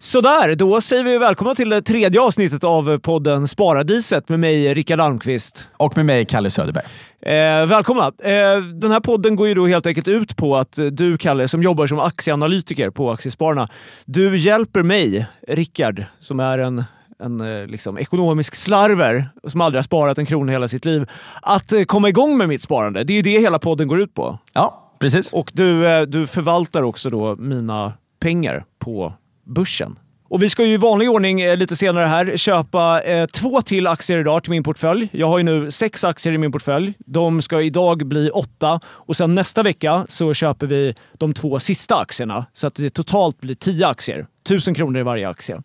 [0.00, 5.00] Sådär, då säger vi välkomna till det tredje avsnittet av podden Sparadiset med mig, Rickard
[5.00, 5.68] Almqvist.
[5.76, 6.84] Och med mig, Kalle Söderberg.
[7.20, 8.04] Eh, välkomna!
[8.06, 11.62] Eh, den här podden går ju då helt enkelt ut på att du, Kalle, som
[11.62, 13.68] jobbar som aktieanalytiker på Aktiespararna,
[14.04, 16.84] du hjälper mig, Rickard, som är en
[17.22, 21.06] en eh, liksom, ekonomisk slarver som aldrig har sparat en krona hela sitt liv,
[21.42, 23.04] att eh, komma igång med mitt sparande.
[23.04, 24.38] Det är ju det hela podden går ut på.
[24.52, 25.32] Ja, precis.
[25.32, 29.12] Och du, eh, du förvaltar också då mina pengar på
[29.48, 29.98] börsen.
[30.30, 33.86] Och vi ska ju i vanlig ordning eh, lite senare här köpa eh, två till
[33.86, 35.08] aktier idag till min portfölj.
[35.12, 36.94] Jag har ju nu sex aktier i min portfölj.
[36.98, 41.96] De ska idag bli åtta och sen nästa vecka så köper vi de två sista
[42.00, 44.26] aktierna så att det totalt blir tio aktier.
[44.48, 45.62] Tusen kronor i varje aktie.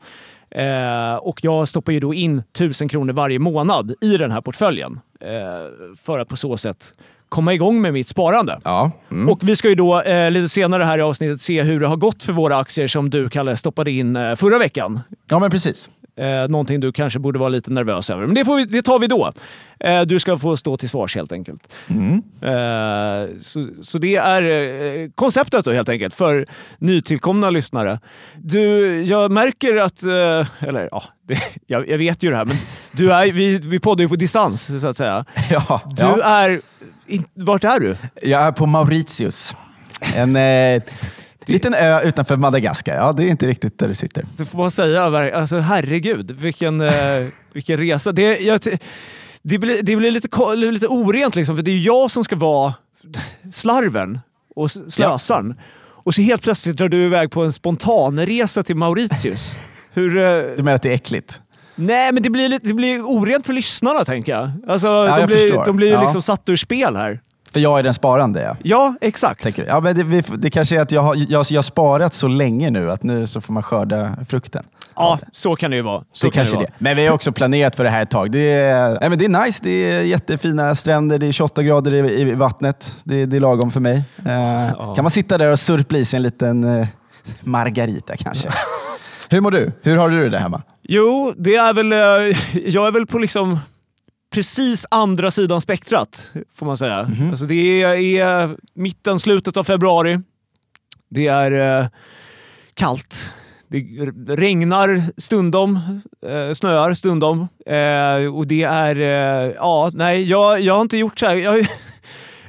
[0.51, 4.99] Eh, och jag stoppar ju då in tusen kronor varje månad i den här portföljen
[5.19, 6.93] eh, för att på så sätt
[7.33, 8.59] komma igång med mitt sparande.
[8.63, 8.91] Ja.
[9.11, 9.29] Mm.
[9.29, 11.95] Och vi ska ju då eh, lite senare här i avsnittet se hur det har
[11.95, 14.99] gått för våra aktier som du, Kalle, stoppade in eh, förra veckan.
[15.29, 15.89] Ja, men precis.
[16.15, 18.25] Eh, någonting du kanske borde vara lite nervös över.
[18.25, 19.33] Men det, får vi, det tar vi då.
[19.79, 21.73] Eh, du ska få stå till svars helt enkelt.
[21.87, 22.21] Mm.
[22.41, 26.47] Eh, så, så det är eh, konceptet då helt enkelt för
[26.77, 27.99] nytillkomna lyssnare.
[28.37, 32.57] Du, jag märker att, eh, eller ja, det, jag, jag, vet ju det här, men
[32.91, 35.25] du är, vi, vi poddar ju på distans så att säga.
[35.51, 36.23] Ja, Du ja.
[36.23, 36.61] är,
[37.07, 37.97] in, vart är du?
[38.21, 39.55] Jag är på Mauritius.
[40.15, 40.83] En eh,
[41.45, 42.95] liten ö utanför Madagaskar.
[42.95, 44.25] Ja, det är inte riktigt där du sitter.
[44.37, 45.03] Det får man säga.
[45.03, 46.91] Alltså, herregud, vilken, eh,
[47.53, 48.11] vilken resa.
[48.11, 48.59] Det, jag,
[49.41, 52.35] det, blir, det blir lite, lite orent, liksom, för det är ju jag som ska
[52.35, 52.73] vara
[53.51, 54.19] slarven
[54.55, 55.55] och slösaren.
[56.05, 59.55] Och så helt plötsligt drar du iväg på en spontanresa till Mauritius.
[59.93, 61.41] Hur, eh, Du menar att det är äckligt?
[61.75, 64.51] Nej, men det blir, lite, det blir orent för lyssnarna, tänker jag.
[64.67, 66.01] Alltså, de, jag blir, de blir ju Ja.
[66.01, 67.19] liksom satt ur spel här.
[67.51, 68.57] För jag är den sparande, ja.
[68.63, 69.43] Ja, exakt.
[69.43, 69.65] Tänker?
[69.65, 72.69] Ja, men det, vi, det kanske är att jag har, jag, jag sparat så länge
[72.69, 74.63] nu att nu så får man skörda frukten.
[74.95, 76.03] Ja, så kan det ju vara.
[76.13, 76.63] Så det kan kanske det det.
[76.65, 76.73] vara.
[76.77, 78.31] Men vi har också planerat för det här ett tag.
[78.31, 81.91] Det är, nej, men det är nice, det är jättefina stränder, det är 28 grader
[81.91, 82.95] i, i vattnet.
[83.03, 84.03] Det, det är lagom för mig.
[84.25, 86.87] Eh, Kan man sitta där och surpla i sig en liten eh,
[87.41, 88.49] margarita kanske?
[89.29, 89.71] Hur mår du?
[89.81, 90.61] Hur har du det där hemma?
[90.83, 91.91] Jo, det är väl...
[91.91, 92.37] eh,
[92.69, 93.59] Jag är väl på liksom
[94.33, 97.07] precis andra sidan spektrat, får man säga.
[97.29, 100.19] Alltså det är, mitten, slutet av februari.
[101.09, 101.87] Det är eh,
[102.73, 103.31] kallt.
[103.67, 105.79] Det regnar stundom,
[106.27, 107.47] eh, snöar stundom.
[108.33, 108.95] Och det är...
[109.55, 111.35] Ja, nej, jag, jag har inte gjort så här.
[111.35, 111.67] Jag, har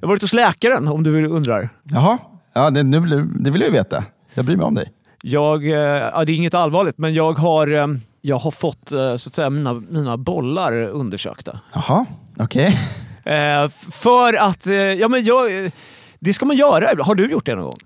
[0.08, 1.68] varit hos läkaren om du undrar.
[1.82, 2.18] Jaha,
[2.54, 3.00] ja, det, nu,
[3.40, 4.04] det vill jag ju veta.
[4.34, 4.92] Jag bryr mig om dig.
[5.22, 9.34] Jag, ja, det är inget allvarligt, men jag har, jag har fått eh, så att
[9.34, 11.60] säga, mina, mina bollar undersökta.
[11.74, 12.06] Jaha,
[12.38, 12.78] okej.
[13.26, 15.70] Eh, för att, eh, ja men jag,
[16.18, 17.02] det ska man göra.
[17.04, 17.78] Har du gjort det någon gång?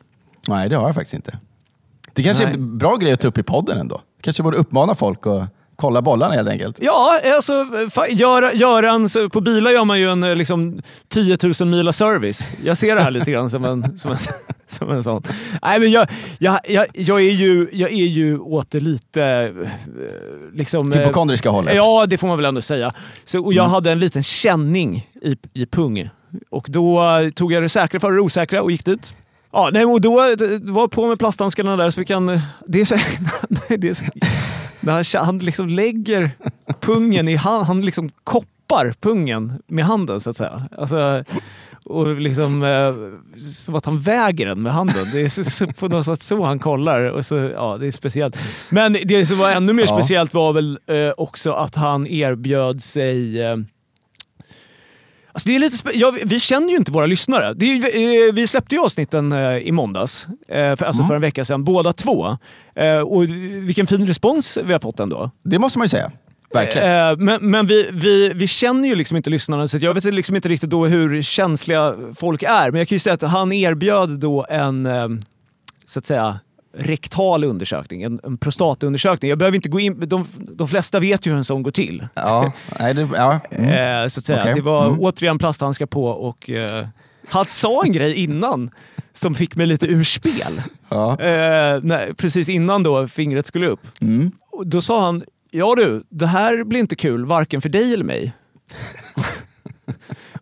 [0.48, 1.38] Nej, det har jag faktiskt inte.
[2.12, 2.54] Det kanske är Nej.
[2.54, 4.00] en bra grej att ta upp i podden ändå.
[4.20, 5.48] Kanske borde uppmana folk att
[5.80, 6.78] kolla bollarna helt enkelt.
[6.80, 10.82] Ja, alltså fa- göra, göra en, så- på bilar gör man ju en eh, liksom,
[11.08, 12.48] 10 000 mila service.
[12.64, 14.16] Jag ser det här lite grann som en, som en,
[14.68, 15.22] som en sån.
[15.62, 16.06] Nej, men jag,
[16.38, 19.22] jag, jag, jag, är ju, jag är ju åt det lite...
[19.24, 19.68] eh,
[20.54, 21.74] Liksom, eh, Hypokondriska hållet.
[21.76, 22.94] Ja, det får man väl ändå säga.
[23.24, 26.10] Så, och jag hade en liten känning i, i pung.
[26.50, 27.02] Och då
[27.34, 29.14] tog jag det säkra för det osäkra och gick dit.
[29.52, 30.14] Ja, nej, och då
[30.62, 32.40] var på med plasthandskarna där så vi kan...
[32.66, 32.94] Det är så,
[33.48, 34.04] nej, det är så,
[34.88, 36.30] när han, han liksom lägger
[36.80, 40.68] pungen i hand, han liksom koppar pungen med handen så att säga.
[40.78, 41.24] Alltså,
[41.84, 42.94] och liksom eh,
[43.48, 45.06] som att han väger den med handen.
[45.12, 47.04] Det är så, så, på något sätt så han kollar.
[47.04, 48.36] Och så, ja, det är speciellt.
[48.70, 49.96] Men det som var ännu mer Ja.
[49.96, 53.42] speciellt var väl eh, också att han erbjöd sig...
[53.42, 53.56] Eh,
[55.38, 57.46] Alltså det är lite ja, vi- känner ju inte våra lyssnare.
[57.46, 61.44] Är, eh, vi släppte ju avsnitten eh, i måndags, eh, för, alltså för en vecka
[61.44, 62.36] sedan, båda två.
[63.06, 63.24] Och
[63.68, 65.30] vilken fin respons vi har fått ändå.
[65.42, 66.12] Det måste man ju säga.
[66.52, 67.24] Verkligen.
[67.24, 70.48] Men men vi, vi, vi känner ju liksom inte lyssnarna, så jag vet liksom inte
[70.48, 72.70] riktigt då hur känsliga folk är.
[72.70, 74.88] Men jag kan ju säga att han erbjöd då en,
[75.86, 76.40] så att säga,
[76.76, 79.28] rektal undersökning, en, en prostatundersökning.
[79.28, 82.06] Jag behöver inte gå in, de, de flesta vet ju hur en sån går till.
[82.14, 83.40] Ja, nej, det, ja.
[83.50, 84.02] Mm.
[84.02, 84.40] Eh, så att säga.
[84.42, 84.54] Okej.
[84.54, 85.00] Det var Mm.
[85.00, 86.86] återigen plasthandskar på och eh,
[87.28, 88.70] han sa en grej innan
[89.12, 90.62] som fick mig lite ur spel.
[90.88, 91.12] Ja.
[91.12, 93.86] Eh, när, precis innan då fingret skulle upp.
[94.00, 94.30] Mm.
[94.64, 98.32] Då sa han, ja du, det här blir inte kul varken för dig eller mig.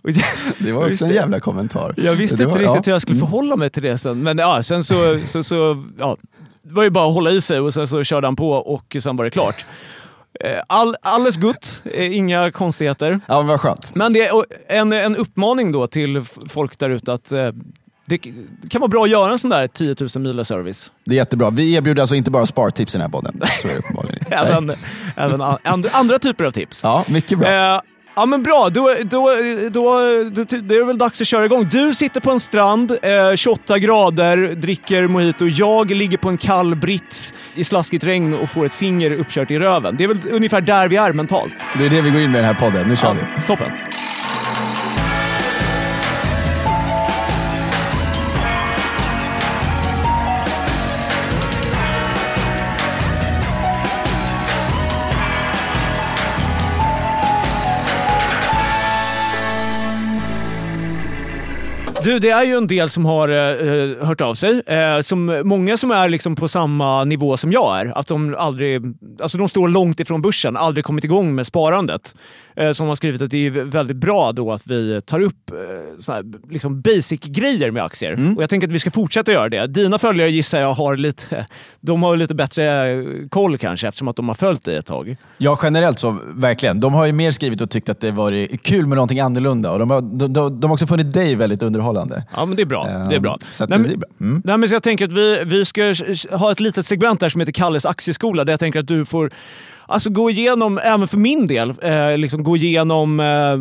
[0.58, 1.94] Det var också en jävla kommentar.
[1.96, 2.90] jag visste Det inte var- riktigt ja.
[2.90, 3.26] hur jag skulle Mm.
[3.30, 4.22] förhålla mig till det sen.
[4.22, 6.16] Men ja, sen så, så, så ja,
[6.62, 8.96] det var ju bara att hålla i sig och sen så körde han på och
[9.00, 9.64] sen var det klart.
[10.44, 13.20] Eh, All, alles gott, eh, inga konstigheter.
[13.26, 13.94] Ja, men vad skönt.
[13.94, 17.48] Men det är en, en uppmaning då till folk där ute att eh,
[18.08, 18.18] det
[18.70, 20.90] kan vara bra att göra en sån där 10 000 mila service.
[21.04, 21.50] Det är jättebra.
[21.50, 23.40] Vi erbjuder alltså inte bara spartips i den här podden.
[23.62, 24.18] Så är det uppenbarligen.
[24.30, 24.72] Även,
[25.16, 26.80] även an- andra, andra typer av tips.
[26.82, 27.48] Ja, mycket bra.
[27.74, 27.80] Eh,
[28.16, 29.30] ja men bra, då, då,
[29.70, 31.68] då, då, är det väl dags att köra igång.
[31.70, 35.46] Du sitter på en strand, eh, 28 grader, dricker mojito.
[35.46, 39.58] Jag ligger på en kall brits i slaskigt regn och får ett finger uppkört i
[39.58, 39.96] röven.
[39.96, 41.66] Det är väl ungefär där vi är mentalt.
[41.78, 42.88] Det är det vi går in med i den här podden.
[42.88, 43.20] Nu kör vi.
[43.20, 43.72] Ja, toppen.
[62.06, 64.62] Du, det är ju en del som har eh, hört av sig.
[64.66, 67.98] Eh, som, många som är liksom på samma nivå som jag är.
[67.98, 68.82] Att de, aldrig,
[69.20, 72.14] alltså de står långt ifrån börsen, aldrig kommit igång med sparandet.
[72.56, 76.12] Eh, som har skrivit att det är väldigt bra då att vi tar upp eh,
[76.14, 78.34] här, liksom basic-grejer med aktier.
[78.36, 79.66] Och jag tänker att vi ska fortsätta göra det.
[79.66, 81.46] Dina följare gissar jag har lite,
[81.80, 85.16] de har lite bättre eh, koll kanske eftersom att de har följt dig ett tag.
[85.38, 86.80] Ja, generellt så verkligen.
[86.80, 89.72] De har ju mer skrivit och tyckt att det varit kul med någonting annorlunda.
[89.72, 91.95] Och de, har, de, de, de har också funnit dig väldigt underhållande.
[92.36, 92.84] Ja, men det är bra.
[93.10, 93.32] Det är bra.
[93.32, 94.08] Ehm, Så Nej, det men- är bra.
[94.20, 94.42] Mm.
[94.44, 95.94] Nej, men så jag tänker att vi, vi ska
[96.30, 99.30] ha ett litet segment där som heter Kalles aktieskola där jag tänker att du får
[99.86, 103.56] alltså, gå igenom, även för min del, eh, liksom gå igenom eh,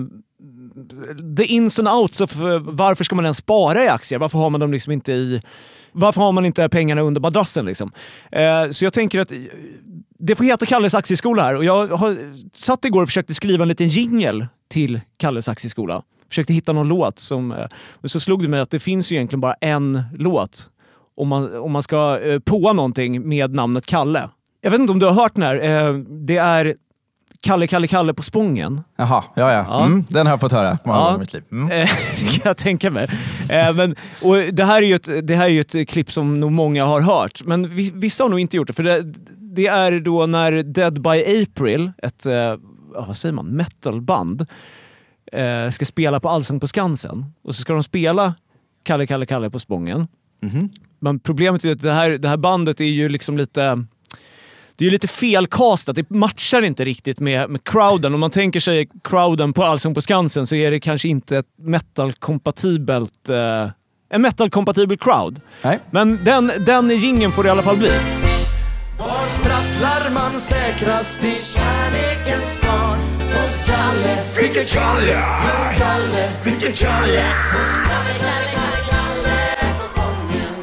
[1.38, 4.20] the ins and outs of eh, varför ska man ens spara i aktier?
[4.20, 5.42] Varför har man dem liksom inte i...
[5.92, 7.66] Varför har man inte pengarna under madrassen?
[7.66, 7.92] Liksom?
[8.32, 9.32] Eh, så jag tänker att
[10.20, 12.18] det får heta Kalles aktieskola här och jag har
[12.54, 16.02] satt igår och försökte skriva en liten jingle till Kalles aktieskola.
[16.30, 17.52] Försökte hitta någon låt som...
[17.52, 17.66] eh,
[18.02, 20.70] Men så slog det mig att det finns ju egentligen bara en låt
[21.18, 24.30] om man, om man ska eh, påa någonting med namnet Kalle.
[24.62, 25.56] Jag vet inte om du har hört den här.
[25.88, 25.94] Eh,
[26.26, 26.76] det är
[27.42, 28.82] Kalle, Kalle, Kalle på Spången.
[28.98, 29.66] Jaha, ja, ja.
[29.70, 29.86] Ja.
[29.86, 31.04] Mm, den har jag fått höra många Ja.
[31.04, 31.44] gånger i mitt liv.
[31.52, 31.68] Mm.
[32.18, 33.08] Kan jag tänka mig.
[33.50, 36.40] Eh, men, och det, här är ju ett, det här är ju ett klipp som
[36.40, 38.74] nog många har hört, men vi- vissa har nog inte gjort det.
[38.74, 39.14] För det,
[39.56, 42.26] det är då när Dead by April, ett
[43.08, 44.46] vad säger man, metalband,
[45.36, 47.26] eh, ska spela på Allsång på Skansen.
[47.44, 48.34] Och så ska de spela
[48.84, 50.08] Kalle, Kalle, Kalle på Spången.
[50.42, 50.70] Mhm.
[51.00, 53.86] Men problemet är att det här, det här bandet är ju liksom lite...
[54.78, 58.14] Det är ju lite felkastat, det matchar inte riktigt med, med crowden.
[58.14, 61.46] Om man tänker sig crowden på Allsång på Skansen så är det kanske inte ett
[61.58, 63.30] metal-kompatibelt...
[63.30, 63.70] Eh,
[64.10, 65.42] en metal-kompatibel crowd.
[65.64, 65.80] Nej.
[65.92, 67.92] Men den, den gingen får det i alla fall bli.
[69.00, 73.15] Var sprattlar man säkrast i kärlekens barn?
[73.36, 74.18] Hos Kalle.
[74.42, 75.24] Vilken Kalle?
[75.78, 76.30] Kalle.
[76.44, 77.26] Vilken Kalle?
[77.54, 79.38] Hos Kalle, Kalle, Kalle, Kalle
[79.80, 80.56] på Spången.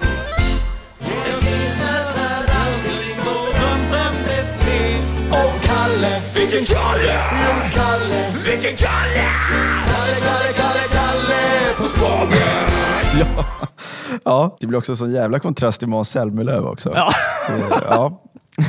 [1.00, 5.02] En visar där aldrig någon stämde fel.
[5.30, 6.20] Och Kalle.
[6.34, 7.20] Vilken Kalle?
[7.44, 8.22] Jo, Kalle.
[8.46, 9.26] Vilken Kalle?
[9.90, 12.68] Kalle, Kalle, Kalle, Kalle på Spången.
[13.20, 13.44] Ja.
[14.24, 16.92] ja, det blir också en sån jävla kontrast till Måns Zelmerlöw också.
[16.94, 17.12] Ja.
[17.48, 18.22] Eh, ja.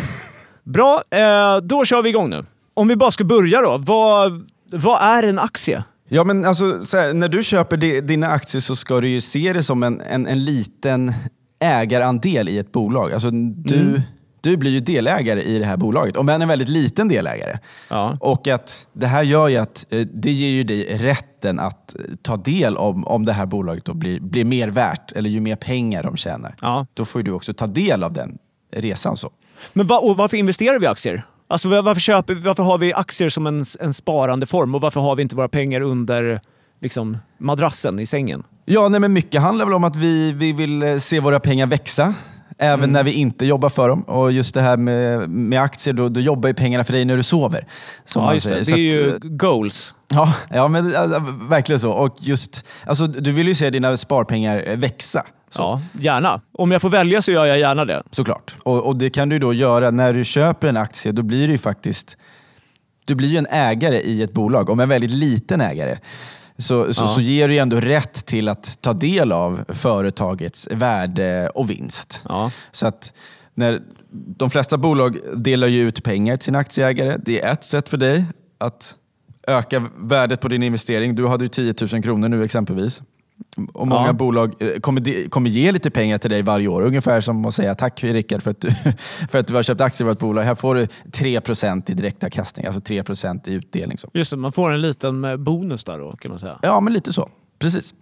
[0.63, 2.45] Bra, eh, då kör vi igång nu.
[2.73, 3.77] Om vi bara ska börja då.
[3.77, 5.83] Vad, vad är en aktie?
[6.09, 9.21] Ja, men alltså, så här, när du köper di- dina aktier så ska du ju
[9.21, 11.13] se det som en, en, en liten
[11.59, 13.13] ägarandel i ett bolag.
[13.13, 14.01] Alltså, du,
[14.41, 17.59] du blir ju delägare i det här bolaget, om än en väldigt liten delägare.
[17.89, 18.17] Ja.
[18.21, 22.01] Och att det här gör ju att eh, det ger ju dig rätten att eh,
[22.21, 25.55] ta del om, om det här bolaget då blir, blir mer värt, eller ju mer
[25.55, 26.55] pengar de tjänar.
[26.61, 26.85] Ja.
[26.93, 28.37] Då får du också ta del av den
[28.75, 29.17] resan.
[29.17, 29.29] så.
[29.73, 31.25] Men va, varför investerar vi i aktier?
[31.53, 35.00] Alltså var- varför, köper, varför har vi aktier som en, en sparande form och varför
[35.01, 36.41] har vi inte våra pengar under
[36.81, 38.43] liksom, madrassen i sängen?
[38.65, 41.67] Ja, nej, men mycket handlar väl om att vi, vi vill eh, se våra pengar
[41.67, 42.13] växa.
[42.57, 42.91] Även Mm.
[42.91, 44.01] när vi inte jobbar för dem.
[44.01, 47.17] Och just det här med, med aktier, då, då jobbar ju pengarna för dig när
[47.17, 47.67] du sover.
[48.15, 48.62] Ja, just det.
[48.65, 49.93] Det är ju eh, goals.
[50.10, 51.19] Ja, ja men alltså,
[51.50, 51.91] verkligen så.
[51.91, 55.24] Och just, alltså, du vill ju se dina sparpengar växa.
[55.53, 55.62] Så.
[55.62, 56.41] Ja, gärna.
[56.51, 58.03] Om jag får välja så gör jag gärna det.
[58.12, 58.55] Såklart.
[58.63, 61.12] Och, och det kan du då göra när du köper en aktie.
[61.12, 62.17] Då blir du ju faktiskt
[63.05, 64.69] du blir ju en ägare i ett bolag.
[64.69, 65.98] Om en väldigt liten ägare
[66.57, 67.07] så, så, Ja.
[67.07, 72.22] så ger du ju ändå rätt till att ta del av företagets värde och vinst.
[72.29, 72.51] Ja.
[72.72, 73.13] Så att
[73.53, 73.81] när
[74.12, 77.17] de flesta bolag delar ju ut pengar till sina aktieägare.
[77.25, 78.25] Det är ett sätt för dig
[78.57, 78.95] att
[79.48, 81.15] öka värdet på din investering.
[81.15, 83.01] Du hade ju 10 000 kronor nu exempelvis.
[83.73, 84.13] Och många Ja.
[84.13, 86.81] bolag eh, kommer, de, kommer ge lite pengar till dig varje år.
[86.81, 88.71] Ungefär som att säga tack Rickard för att du,
[89.31, 90.43] för att du har köpt aktier i vårt bolag.
[90.43, 93.97] Här får du 3% i direktavkastning, alltså 3% i utdelning.
[93.97, 94.09] Så.
[94.13, 96.59] Just det, man får en liten eh, bonus där då kan man säga.
[96.62, 97.29] Ja, men lite så.
[97.59, 97.93] Precis.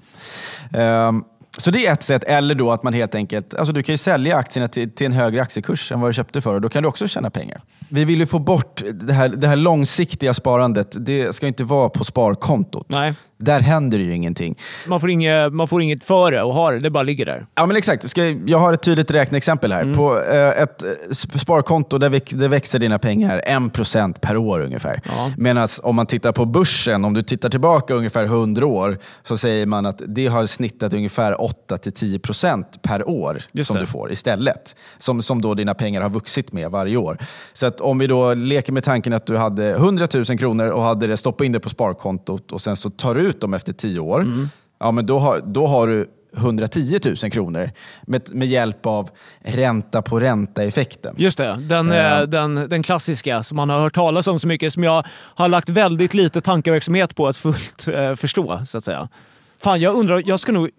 [0.73, 1.23] Ehm,
[1.57, 2.23] så det är ett sätt.
[2.23, 5.11] Eller då att man helt enkelt, alltså du kan ju sälja aktierna till, till en
[5.11, 7.61] högre aktiekurs än vad du köpte för och då kan du också tjäna pengar.
[7.89, 10.95] Vi vill ju få bort det här, det här långsiktiga sparandet.
[10.99, 12.85] Det ska inte vara på sparkontot.
[12.89, 13.13] Nej.
[13.41, 14.57] Där händer ju ingenting.
[14.87, 17.45] Man får, inget, man får inget för det och har det, det bara ligger där.
[17.55, 18.09] Ja men exakt.
[18.09, 19.93] Ska, jag har ett tydligt räkneexempel här.
[19.93, 25.01] På eh, ett sp- sparkonto där, där växer dina pengar 1% per år ungefär.
[25.05, 25.31] Ja.
[25.37, 29.65] Medan om man tittar på börsen, om du tittar tillbaka ungefär 100 år, så säger
[29.65, 33.81] man att det har snittat ungefär 8-10% per år Just som det.
[33.81, 34.75] du får istället.
[34.97, 37.17] Som, som då dina pengar har vuxit med varje år.
[37.53, 40.81] Så att om vi då leker med tanken att du hade 100 000 kronor och
[40.83, 43.73] hade det, stoppat in det på sparkontot och sen så tar du ut dem efter
[43.73, 44.21] 10 år.
[44.21, 44.49] Mm.
[44.79, 46.07] Ja, men då har, då har du
[46.37, 47.71] 110 000 kronor
[48.01, 49.09] med, med hjälp av
[49.39, 51.15] ränta på ränta-effekten.
[51.17, 54.73] Just det, den, eh, den, den klassiska som man har hört talas om så mycket,
[54.73, 59.09] som jag har lagt väldigt lite tankeverksamhet på att fullt eh, förstå, så att säga.
[59.57, 60.69] Fan, jag undrar, jag ska nog...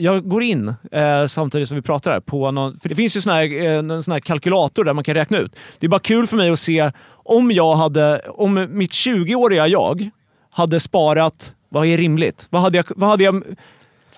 [0.00, 2.78] Jag går in eh, samtidigt som vi pratar här på någon...
[2.78, 5.38] För det finns ju sån här, eh, en sån här kalkylator där man kan räkna
[5.38, 5.56] ut.
[5.78, 8.20] Det är bara kul för mig att se om jag hade...
[8.28, 10.10] Om mitt 20-åriga jag
[10.50, 11.54] hade sparat...
[11.68, 12.46] Vad är rimligt?
[12.50, 12.84] Vad hade jag...
[12.96, 13.42] Vad hade jag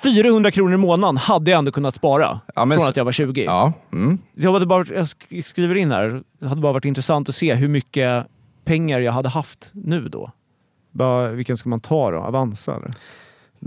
[0.02, 3.12] 400 kronor i månaden hade jag ändå kunnat spara Ja, men från att jag var
[3.12, 3.45] 20.
[3.45, 4.19] Ja, mm.
[4.35, 7.54] Jag, hade bara, jag sk- skriver in här, det hade bara varit intressant att se
[7.54, 8.26] hur mycket
[8.64, 10.30] pengar jag hade haft nu då.
[10.92, 12.16] Bara, vilken ska man ta då?
[12.19, 12.92] Avanza eller?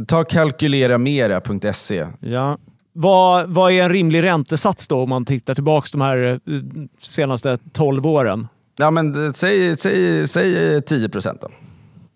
[0.05, 2.07] Ta kalkyleramera.se.
[2.19, 2.57] Ja.
[2.93, 6.59] Vad, vad är en rimlig räntesats då om man tittar tillbaka de här eh,
[7.01, 8.47] senaste 12 åren?
[8.77, 11.47] Ja, men, eh, säg, säg, säg 10 procent då.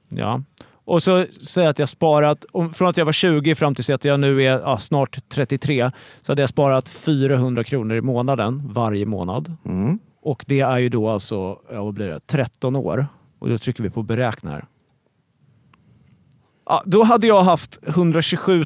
[0.10, 0.42] Ja.
[0.88, 4.06] Och så säger jag att jag sparat, från att jag var 20 fram till att
[4.06, 5.92] jag nu är ja, snart 33,
[6.22, 9.56] så hade jag sparat 400 kronor i månaden varje månad.
[9.66, 10.00] Mm.
[10.22, 13.08] Och det är ju då alltså, ja, vad blir det, 13 år.
[13.40, 14.66] Och då trycker vi på beräkna här.
[16.66, 18.66] Ja, då hade jag haft 127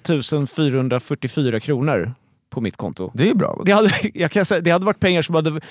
[0.56, 2.14] 444 kronor
[2.50, 3.12] på mitt konto.
[3.14, 3.62] Det är bra.
[3.66, 5.62] Det hade, jag kan säga, det hade varit pengar som hade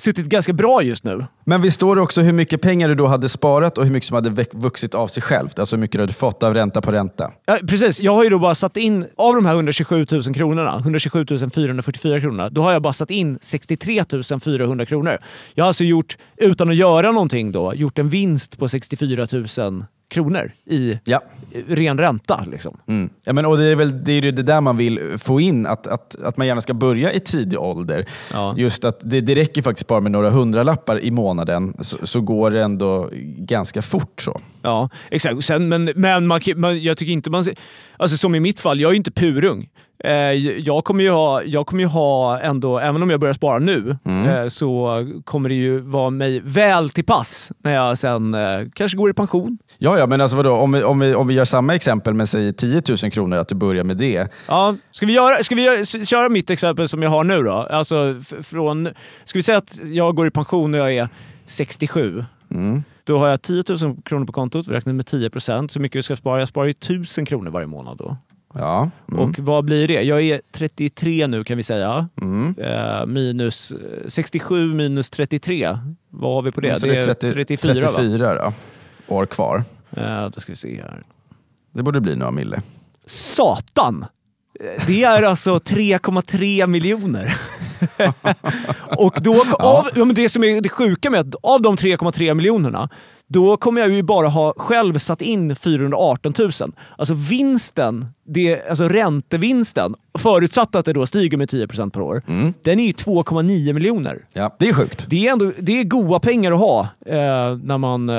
[0.00, 1.26] suttit ganska bra just nu.
[1.44, 4.14] Men vi står också hur mycket pengar du då hade sparat och hur mycket som
[4.14, 5.58] hade vuxit av sig självt.
[5.58, 7.32] Alltså hur mycket du hade fått av ränta på ränta.
[7.46, 10.78] Ja, precis, jag har ju då bara satt in, av de här 127 000 kronorna,
[10.78, 14.04] 127 444 kronorna, då har jag bara satt in 63
[14.44, 15.18] 400 kronor.
[15.54, 19.26] Jag har alltså gjort, utan att göra någonting då, gjort en vinst på 64
[19.58, 21.20] 000 kronor i Ja.
[21.68, 22.44] ren ränta.
[22.50, 22.76] Liksom.
[22.86, 23.10] Mm.
[23.24, 25.86] Ja, men, och det är väl det, är det där man vill få in, att,
[25.86, 28.06] att, att man gärna ska börja i tidig ålder.
[28.32, 28.54] Ja.
[28.56, 32.50] Just att det, det räcker faktiskt bara med några hundralappar i månaden så, så går
[32.50, 34.20] det ändå ganska fort.
[34.22, 34.40] så.
[34.62, 35.44] Ja, exakt.
[35.44, 37.44] Sen, men men man, man, jag tycker inte man...
[37.96, 39.68] Alltså som i mitt fall, jag är ju inte purung.
[40.04, 40.12] Eh,
[40.58, 43.96] jag kommer ju ha, jag kommer ju ha ändå, även om jag börjar spara nu,
[44.04, 48.98] eh, så kommer det ju vara mig väl till pass när jag sen eh, kanske
[48.98, 49.58] går i pension.
[49.78, 50.52] Ja, ja, men alltså vadå?
[50.52, 53.48] Om, vi, om, vi, om vi gör samma exempel med säg 10 000 kronor, att
[53.48, 54.32] du börjar med det.
[54.48, 57.52] Ja, ska vi, göra, ska vi göra, köra mitt exempel som jag har nu då?
[57.52, 58.88] Alltså från...
[59.24, 61.08] Ska vi säga att jag går i pension när jag är
[61.46, 62.24] 67.
[62.50, 62.82] Mm.
[63.04, 65.72] Då har jag 10 000 kronor på kontot, vi räknar med 10 procent.
[65.72, 66.38] Så mycket vi ska spara.
[66.38, 68.16] Jag sparar ju 1000 kronor varje månad då.
[68.54, 68.90] Ja.
[69.12, 69.24] Mm.
[69.24, 70.02] Och vad blir det?
[70.02, 72.08] Jag är 33 nu kan vi säga.
[72.22, 72.54] Mm.
[72.58, 75.78] Eh, minus, eh, 67 minus 33.
[76.08, 76.80] Vad har vi på det?
[76.80, 77.96] Så det är 30 34, va?
[77.96, 78.52] 34 då,
[79.14, 79.62] år kvar.
[79.96, 81.02] Eh, då ska vi se här.
[81.72, 82.62] Det borde bli några mille.
[83.06, 84.04] Satan!
[84.60, 87.36] Eh, Det är alltså 3,3 miljoner.
[88.98, 92.88] och då, av, ja, det som är det sjuka med att av de 3,3 miljonerna,
[93.26, 96.50] då kommer jag ju bara ha själv satt in 418 000.
[96.98, 102.22] Alltså vinsten, det, alltså räntevinsten, förutsatt att det då stiger med 10% per år,
[102.64, 104.24] den är ju 2,9 miljoner.
[104.32, 105.06] Ja, det är sjukt.
[105.08, 107.16] Det är, ändå, det är goda pengar att ha eh,
[107.62, 108.14] när man eh,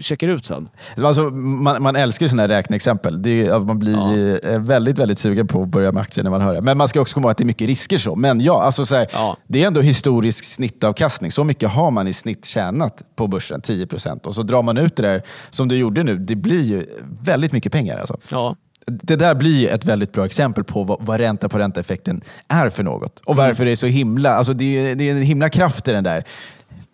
[0.00, 0.68] checkar ut sen.
[0.96, 3.22] Alltså, man, man älskar ju sådana här räkneexempel.
[3.22, 6.40] Det är, man blir eh, väldigt, väldigt sugen på att börja med aktier när man
[6.40, 6.60] hör det.
[6.60, 7.98] Men man ska också komma ihåg att det är mycket risker.
[7.98, 8.16] så.
[8.16, 9.36] Men ja, alltså, så här, Ja.
[9.46, 11.30] det är ändå historisk snittavkastning.
[11.32, 14.26] Så mycket har man i snitt tjänat på börsen, 10 procent.
[14.26, 16.16] Och så drar man ut det där som du gjorde nu.
[16.18, 16.86] Det blir ju
[17.22, 17.98] väldigt mycket pengar.
[17.98, 18.16] Alltså.
[18.30, 18.56] Ja.
[18.90, 22.82] Det där blir ett väldigt bra exempel på vad, vad ränta på ränta-effekten är för
[22.82, 23.20] något.
[23.20, 24.30] Och varför det är så himla...
[24.34, 26.24] Alltså det, är, det är en himla kraft i den där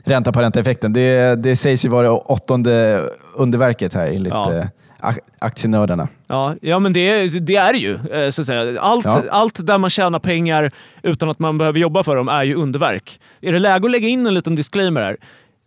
[0.05, 0.93] ränta på ränta-effekten.
[0.93, 3.03] Det, det sägs ju vara åttonde
[3.39, 4.53] underverket här enligt Ja.
[4.55, 4.65] eh,
[5.01, 6.09] ak- aktienördarna.
[6.27, 7.95] Ja, ja men det, det är det ju.
[7.95, 8.81] eh, Så att säga.
[8.81, 9.23] Allt, Ja.
[9.31, 10.71] allt där man tjänar pengar
[11.03, 13.21] utan att man behöver jobba för dem är ju underverk.
[13.41, 15.17] Är det läge att lägga in en liten disclaimer här?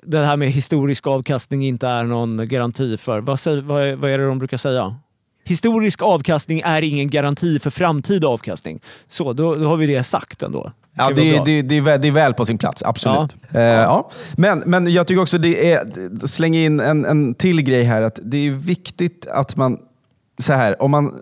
[0.07, 3.19] Det här med historisk avkastning inte är någon garanti för...
[3.21, 4.95] Vad, vad, vad är det de brukar säga?
[5.47, 8.81] Historisk avkastning är ingen garanti för framtida avkastning.
[9.07, 10.71] Så, då, då har vi det sagt ändå.
[10.97, 13.35] Ja, Det det, det, det, är väl, det är väl på sin plats, absolut.
[13.53, 13.59] Ja.
[13.61, 14.09] ja.
[14.37, 18.19] Men, men jag tycker också det är, släng in en, en till grej här, att
[18.23, 19.77] det är viktigt att man,
[20.39, 21.13] så här, om man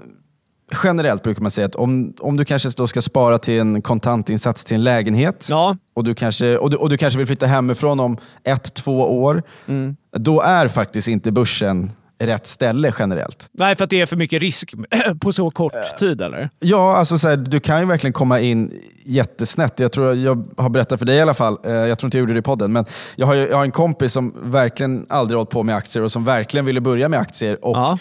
[0.84, 4.65] generellt brukar man säga att om, om du kanske då ska spara till en kontantinsats
[4.65, 8.00] till en lägenhet Ja, och, du kanske, och, du, och du kanske vill flytta hemifrån
[8.00, 9.96] om ett, två år, Mm.
[10.18, 11.92] då är faktiskt inte börsen
[12.27, 13.50] rätt ställe generellt.
[13.51, 14.74] nej för att det är för mycket risk
[15.22, 16.50] på så kort tid eller?
[16.60, 18.74] Ja, alltså så här, du kan ju verkligen komma in
[19.06, 19.80] jättesnett.
[19.80, 22.22] Jag tror jag har berättat för dig i alla fall, eh, jag tror inte jag
[22.22, 25.38] gjorde det i podden, men jag har, ju, jag har en kompis som verkligen aldrig
[25.38, 27.65] hållit på med aktier och som verkligen ville börja med aktier.
[27.65, 27.98] Och Ja.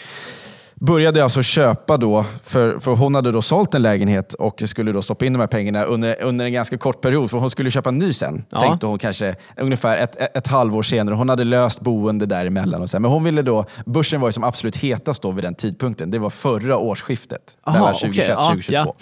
[0.87, 5.03] Började alltså köpa då, för, för hon hade då sålt en lägenhet och skulle då
[5.03, 7.89] stoppa in de här pengarna under, under en ganska kort period, för hon skulle köpa
[7.89, 8.45] en ny sen.
[8.51, 8.61] Ja.
[8.61, 11.15] Tänkte hon kanske ungefär ett, ett, ett halvår senare.
[11.15, 12.83] Hon hade löst boende däremellan.
[12.83, 13.01] Och så här.
[13.01, 16.11] Men hon ville då, börsen var ju som absolut hetast då vid den tidpunkten.
[16.11, 18.09] Det var förra årsskiftet, Aha, mellan okej.
[18.09, 18.95] 2021 och Ja, 2022.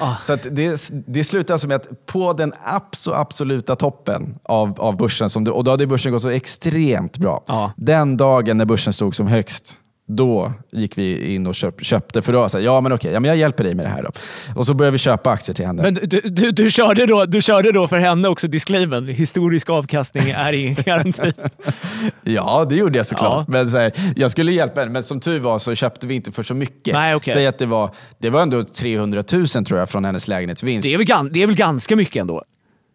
[0.00, 0.16] ja.
[0.20, 4.96] Så att det, det slutar alltså med att på den abso, absoluta toppen av, av
[4.96, 7.72] börsen, som det, och då hade börsen gått så extremt bra.
[7.76, 9.76] Den dagen när börsen stod som högst,
[10.16, 12.22] då gick vi in och köp, köpte.
[12.22, 13.86] För då var jag så här, ja men okej, ja, men jag hjälper dig med
[13.86, 14.10] det här då.
[14.56, 15.82] Och så började vi köpa aktier till henne.
[15.82, 20.30] Men du, du, du, körde då, du körde då för henne också disclaimern, historisk avkastning
[20.30, 21.32] är ingen garanti.
[22.22, 23.44] Ja, det gjorde jag såklart.
[23.48, 23.52] Ja.
[23.52, 26.32] Men så här, jag skulle hjälpa henne, men som tur var så köpte vi inte
[26.32, 26.94] för så mycket.
[26.94, 27.34] Nej, okej.
[27.34, 30.82] Säg att det var, det var ändå 300 000 tror jag från hennes lägenhetsvinst.
[30.82, 32.44] Det är väl, det är väl ganska mycket ändå?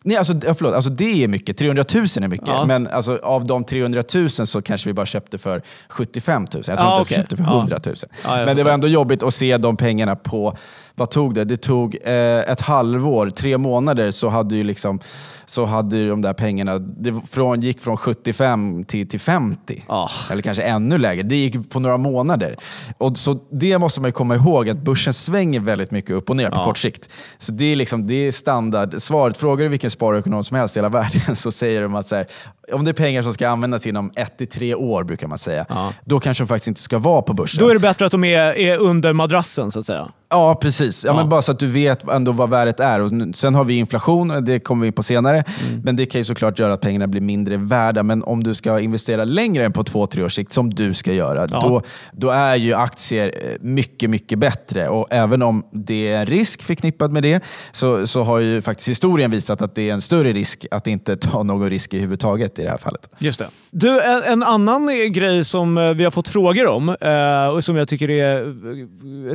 [0.06, 1.58] Nej, alltså, förlåt, alltså det är mycket.
[1.58, 2.48] 300 000 är mycket.
[2.48, 2.66] Ja.
[2.66, 6.50] Men alltså, av de 300 000 så kanske vi bara köpte för 75 000.
[6.54, 7.58] Jag tror Ja, inte att vi köpte för Ja.
[7.60, 7.96] 100 000.
[8.24, 10.58] Ja, men det var ändå jobbigt att se de pengarna på,
[10.96, 11.44] vad tog det?
[11.44, 15.00] Det tog eh, ett halvår, tre månader så hade ju liksom
[15.46, 19.84] så hade de där pengarna, det från, gick från 75 till, till 50.
[19.88, 20.10] Ah.
[20.32, 21.24] Eller kanske ännu lägre.
[21.24, 22.56] Det gick på några månader.
[22.98, 26.36] Och så det måste man ju komma ihåg, att börsen svänger väldigt mycket upp och
[26.36, 26.66] ner på Ja.
[26.66, 27.10] kort sikt.
[27.38, 28.96] Så det är, liksom, det är standard.
[28.98, 32.16] Svaret, frågar du vilken sparekonom som helst i hela världen så säger de att så
[32.16, 32.28] här,
[32.74, 35.66] om det är pengar som ska användas inom ett till tre år, brukar man säga,
[35.70, 35.94] Ja.
[36.06, 37.60] då kanske de faktiskt inte ska vara på börsen.
[37.64, 40.08] Då är det bättre att de är, är under madrassen så att säga.
[40.30, 41.06] Ja, precis.
[41.06, 41.18] Ja, Ja.
[41.18, 43.02] Men bara så att du vet ändå vad värdet är.
[43.02, 45.35] Och sen har vi inflation, det kommer vi in på senare.
[45.36, 45.82] Mm.
[45.84, 48.04] Men det kan ju såklart göra att pengarna blir mindre värda.
[48.04, 51.14] Men om du ska investera längre än på två, tre års sikt, som du ska
[51.14, 51.60] göra, Ja.
[51.62, 51.82] då,
[52.14, 54.90] då är ju aktier eh, mycket, mycket bättre.
[54.90, 58.90] Och även om det är en risk förknippad med det, så, så har ju faktiskt
[58.90, 62.60] historien visat att det är en större risk att inte ta någon risk i överhuvudtaget
[62.60, 63.10] i det här fallet.
[63.18, 63.48] Just det.
[63.72, 67.64] Du, en, en annan eh, grej som eh, vi har fått frågor om eh, och
[67.64, 68.44] som jag tycker är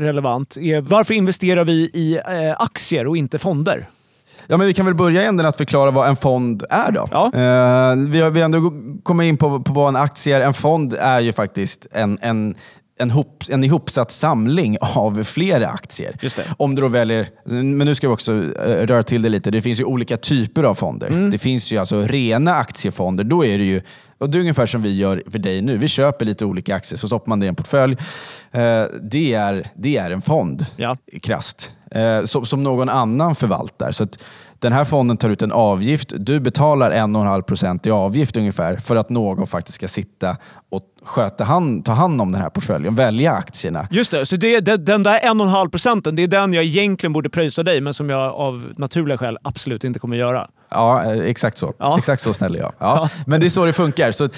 [0.01, 2.23] relevant är varför investerar vi i eh,
[2.59, 3.87] aktier och inte fonder?
[4.51, 7.09] Ja, men vi kan väl börja änden att förklara vad en fond är då.
[7.11, 7.25] Ja.
[7.27, 10.41] Eh, vi har, vi har ändå kommit in på, på vad en aktie är.
[10.41, 12.55] En fond är ju faktiskt en, en,
[12.99, 16.17] en, hop, en ihopsatt samling av flera aktier.
[16.21, 16.47] Det.
[16.57, 19.51] Om du då väljer, men nu ska vi också eh, röra till det lite.
[19.51, 21.09] Det finns ju olika typer av fonder.
[21.09, 21.31] Mm.
[21.31, 23.25] Det finns ju alltså rena aktiefonder.
[23.25, 23.81] Då är det ju
[24.19, 25.79] och det är ungefär som vi gör för dig nu.
[25.79, 27.97] Vi köper lite olika aktier, så stoppar man det i en portfölj.
[28.53, 30.97] Eh, det, är, det är en fond, Ja.
[31.23, 33.91] krasst, eh, som, som någon annan förvaltar.
[33.91, 34.19] Så att
[34.59, 36.13] den här fonden tar ut en avgift.
[36.17, 40.37] Du betalar 1,5 procent i avgift ungefär för att någon faktiskt ska sitta
[40.71, 43.89] och sköta hand, ta hand om den här portföljen, välja aktierna.
[43.91, 47.31] Just det, så det, det, den där 1,5 procenten, det är den jag egentligen borde
[47.31, 50.49] pröjsa dig, men som jag av naturliga skäl absolut inte kommer göra.
[50.71, 51.75] Ja, eh, exakt så.
[51.79, 51.99] Ja.
[51.99, 52.73] Exakt så snäll är jag.
[52.79, 53.09] Ja.
[53.27, 54.13] Men det är så det funkar.
[54.13, 54.29] Så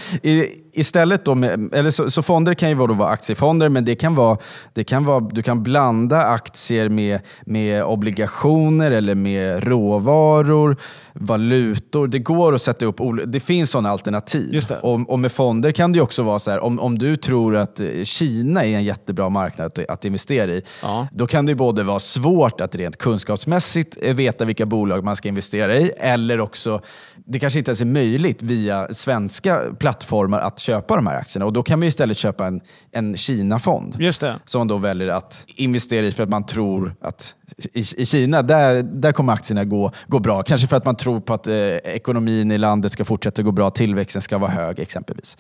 [0.73, 3.95] istället då med, eller så, så fonder kan ju vara, då vara aktiefonder, men det
[3.95, 4.39] kan vara,
[4.73, 10.77] det kan vara, du kan blanda aktier med, med obligationer eller med råvaror,
[11.13, 12.07] valutor.
[12.07, 14.61] Det går att sätta upp, det finns sådana alternativ.
[14.83, 17.57] Och, och med fonder kan det också vara så så här, om, om du tror
[17.57, 21.09] att Kina är en jättebra marknad att, att investera i, Ja.
[21.13, 25.77] då kan det både vara svårt att rent kunskapsmässigt veta vilka bolag man ska investera
[25.77, 26.81] i, eller också,
[27.25, 31.47] det kanske inte ens är möjligt via svenska plattformar att köpa de här aktierna.
[31.47, 32.61] Och då kan man istället köpa en,
[32.93, 33.97] en Kina-fond
[34.45, 37.35] som man då väljer att investera i för att man tror att
[37.73, 40.43] i, i Kina, där, där kommer aktierna gå, gå bra.
[40.43, 43.71] Kanske för att man tror på att eh, ekonomin i landet ska fortsätta gå bra,
[43.71, 45.37] tillväxten ska vara hög exempelvis.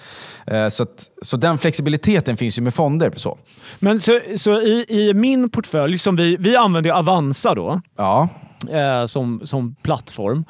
[0.46, 3.12] Eh, så, att, så den flexibiliteten finns ju med fonder.
[3.16, 3.38] Så.
[3.78, 8.28] Men så, så i, i min portfölj, som vi, vi använder Avanza då, Ja,
[8.70, 10.44] eh, som, som plattform.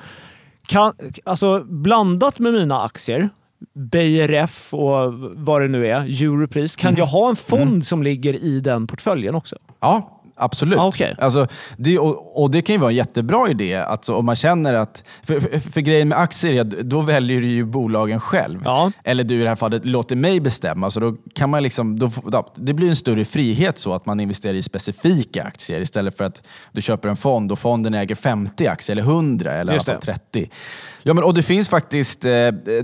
[0.67, 0.93] Kan,
[1.25, 3.29] alltså blandat med mina aktier,
[3.75, 8.61] BRF och vad det nu är, Europris, kan jag ha en fond som ligger i
[8.61, 9.57] den portföljen också?
[9.81, 10.79] ja absolut.
[10.79, 11.15] Ah, okej.
[11.19, 13.75] alltså, det, och, och det kan ju vara en jättebra idé.
[13.77, 15.05] Alltså, om man känner att...
[15.23, 18.63] För, för, för grejen med aktier är att då väljer du ju bolagen själv.
[18.65, 18.93] Ja.
[19.05, 20.91] Eller du i det här fallet låter mig bestämma.
[20.91, 22.11] Så då kan man liksom, då,
[22.55, 26.43] det blir en större frihet så att man investerar i specifika aktier istället för att
[26.73, 29.95] du köper en fond och fonden äger 50 aktier eller 100 eller i alla fall
[29.95, 30.13] det.
[30.13, 30.51] 30.
[31.03, 32.31] Ja, men, och det finns faktiskt, eh,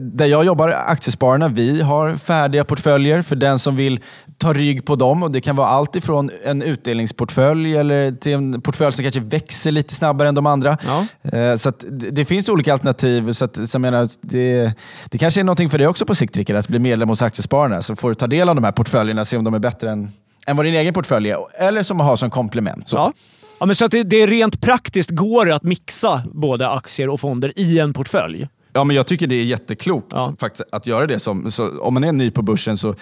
[0.00, 4.00] där jag jobbar, Aktiespararna, vi har färdiga portföljer för den som vill
[4.38, 5.22] ta rygg på dem.
[5.22, 9.70] Och det kan vara allt ifrån en utdelningsportfölj eller till en portfölj som kanske växer
[9.70, 10.78] lite snabbare än de andra.
[10.87, 11.07] Ja.
[11.38, 13.33] Eh, Så att det det finns olika alternativ.
[13.33, 14.72] Så att, så menar, det,
[15.11, 17.83] det kanske är någonting för dig också på sikt, Rickard, att bli medlem hos Aktiespararna.
[17.83, 19.90] Så får du ta del av de här portföljerna och se om de är bättre
[19.90, 20.12] än,
[20.46, 21.38] än vad din egen portfölj är.
[21.59, 22.88] Eller som man har som komplement.
[22.88, 22.96] Så.
[22.96, 23.12] Ja.
[23.61, 27.53] Ja, men så att det, det rent praktiskt går att mixa både aktier och fonder
[27.57, 28.49] i en portfölj.
[28.73, 30.35] Ja, men jag tycker det är jätteklokt Ja.
[30.40, 31.18] faktiskt, att göra det.
[31.18, 32.94] Som, så, om man är ny på börsen så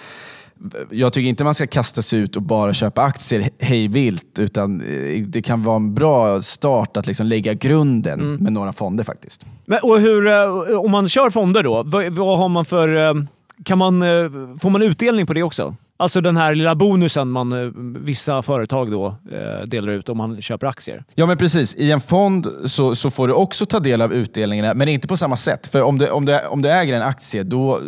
[0.90, 4.80] jag tycker inte man ska kasta sig ut och bara köpa aktier hej vilt, utan
[4.80, 8.34] eh, det kan vara en bra start att liksom lägga grunden Mm.
[8.44, 9.44] med några fonder faktiskt.
[9.66, 12.96] Men, och hur, eh, om man kör fonder då, vad, vad har man för...
[13.08, 13.14] eh,
[13.64, 14.00] Kan man,
[14.60, 15.74] får man utdelning på det också?
[15.96, 17.70] Alltså den här lilla bonusen man, eh,
[18.04, 21.04] vissa företag då eh, delar ut om man köper aktier.
[21.14, 24.74] Ja men precis, i en fond så, så får du också ta del av utdelningarna,
[24.74, 25.66] men inte på samma sätt.
[25.66, 27.80] För om du, om du, om du äger en aktie, då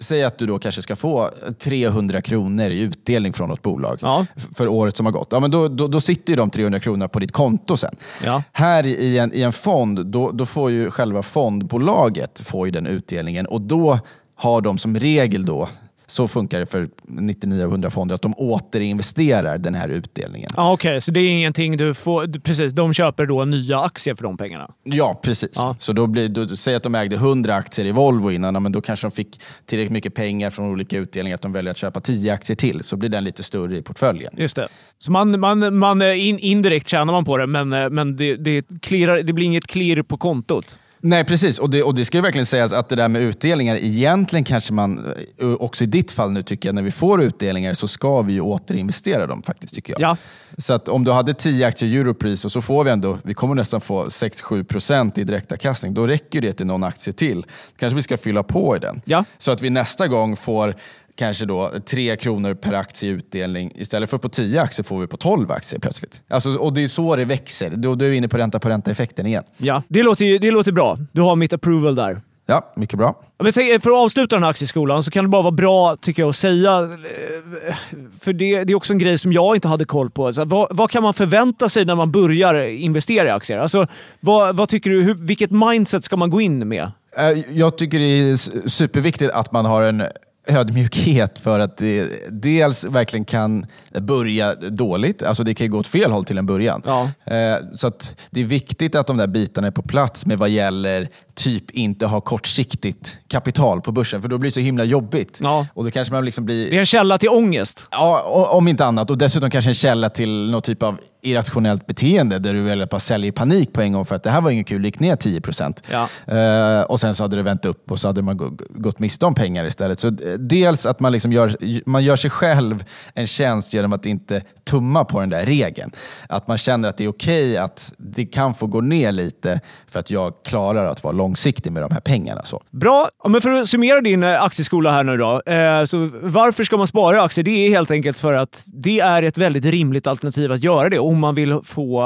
[0.00, 4.26] Säg att du då kanske ska få 300 kronor i utdelning från något bolag Ja.
[4.56, 5.28] för året som har gått.
[5.30, 7.96] Ja, men då, då, då sitter ju de 300 kronorna på ditt konto sen.
[8.24, 8.42] Ja.
[8.52, 12.70] Här i i en, i en fond, då, då får ju själva fondbolaget får ju
[12.70, 13.98] den utdelningen och då
[14.36, 15.68] har de som regel då,
[16.10, 20.50] så funkar det för 99 av 100 fonder, att de återinvesterar den här utdelningen.
[20.56, 22.40] Ja, Okej, så det är ingenting du får...
[22.40, 24.70] Precis, de köper då nya aktier för de pengarna.
[24.82, 25.50] Ja, precis.
[25.54, 25.76] Ja.
[25.78, 28.80] Så då blir, då, säg att de ägde 100 aktier i Volvo innan, men då
[28.80, 32.32] kanske de fick tillräckligt mycket pengar från olika utdelningar att de väljer att köpa 10
[32.32, 32.84] aktier till.
[32.84, 34.32] Så blir den lite större i portföljen.
[34.36, 34.68] Just det.
[34.98, 38.36] Så man, man, man, eh, in, indirekt tjänar man på det, men, eh, men det,
[38.36, 40.78] det, clearar, det blir inget clear på kontot.
[41.00, 41.58] Nej, precis.
[41.58, 44.72] Och det, och det ska ju verkligen sägas att det där med utdelningar, egentligen kanske
[44.72, 48.22] man, eh, också i ditt fall nu tycker jag, när vi får utdelningar så ska
[48.22, 50.00] vi ju återinvestera dem faktiskt tycker jag.
[50.00, 50.16] Ja.
[50.58, 53.34] Så att om du hade 10 aktier i Europris och så får vi ändå, vi
[53.34, 57.46] kommer nästan få 6-7% i direktavkastning, då räcker det till någon aktie till.
[57.78, 59.00] Kanske vi ska fylla på i den.
[59.04, 59.24] Ja.
[59.38, 60.74] Så att vi nästa gång får
[61.18, 63.72] kanske då 3 kronor per aktie i utdelning.
[63.74, 66.22] Istället för på 10 aktier får vi på 12 aktier plötsligt.
[66.28, 67.70] Alltså, och det är så det växer.
[67.70, 69.42] Då, då är vi inne på ränta på ränta-effekten igen.
[69.56, 70.98] Ja, det låter, det låter bra.
[71.12, 72.20] Du har mitt approval där.
[72.46, 73.20] Ja, mycket bra.
[73.42, 76.22] Men tänk- för att avsluta den här aktieskolan så kan det bara vara bra tycker
[76.22, 77.74] jag att säga, eh,
[78.20, 80.32] för det, det är också en grej som jag inte hade koll på.
[80.32, 83.58] Så vad, vad kan man förvänta sig när man börjar investera i aktier?
[83.58, 83.86] Alltså,
[84.20, 86.90] vad, vad tycker du, hur, vilket mindset ska man gå in med?
[87.18, 90.02] Eh, Jag tycker det är superviktigt att man har en
[90.48, 93.66] ödmjukhet för att det dels verkligen kan
[94.00, 95.22] börja dåligt.
[95.22, 96.82] Alltså det kan ju gå åt fel håll till en början.
[96.86, 97.10] Ja.
[97.34, 97.92] Eh, Så
[98.30, 102.06] det är viktigt att de där bitarna är på plats med vad gäller typ inte
[102.06, 105.38] ha kortsiktigt kapital på börsen, för då blir det så himla jobbigt.
[105.42, 105.66] Ja.
[105.74, 106.70] Och då kanske man liksom blir...
[106.70, 107.86] Det är en källa till ångest.
[107.90, 109.10] Ja, om inte annat.
[109.10, 110.98] Och dessutom kanske en källa till någon typ av
[111.30, 114.22] irrationellt beteende där du väljer att bara sälja i panik på en gång för att
[114.22, 115.82] det här var inget kul, det gick ner 10 procent.
[115.90, 116.08] Ja.
[116.36, 119.26] Eh, och sen så hade det vänt upp och så hade man gå- gått miste
[119.26, 120.00] om pengar istället.
[120.00, 124.06] Så eh, dels att man, liksom gör, man gör sig själv en tjänst genom att
[124.06, 125.90] inte tumma på den där regeln.
[126.28, 129.60] Att man känner att det är okej att det kan få gå ner lite
[129.90, 132.44] för att jag klarar att vara långsiktig med de här pengarna.
[132.44, 132.62] Så.
[132.70, 133.08] Bra.
[133.28, 135.42] Men för att summera din eh, aktieskola här nu då.
[135.46, 137.44] Eh, så varför ska man spara aktier?
[137.44, 140.98] Det är helt enkelt för att det är ett väldigt rimligt alternativ att göra det
[141.18, 142.02] om man vill, få,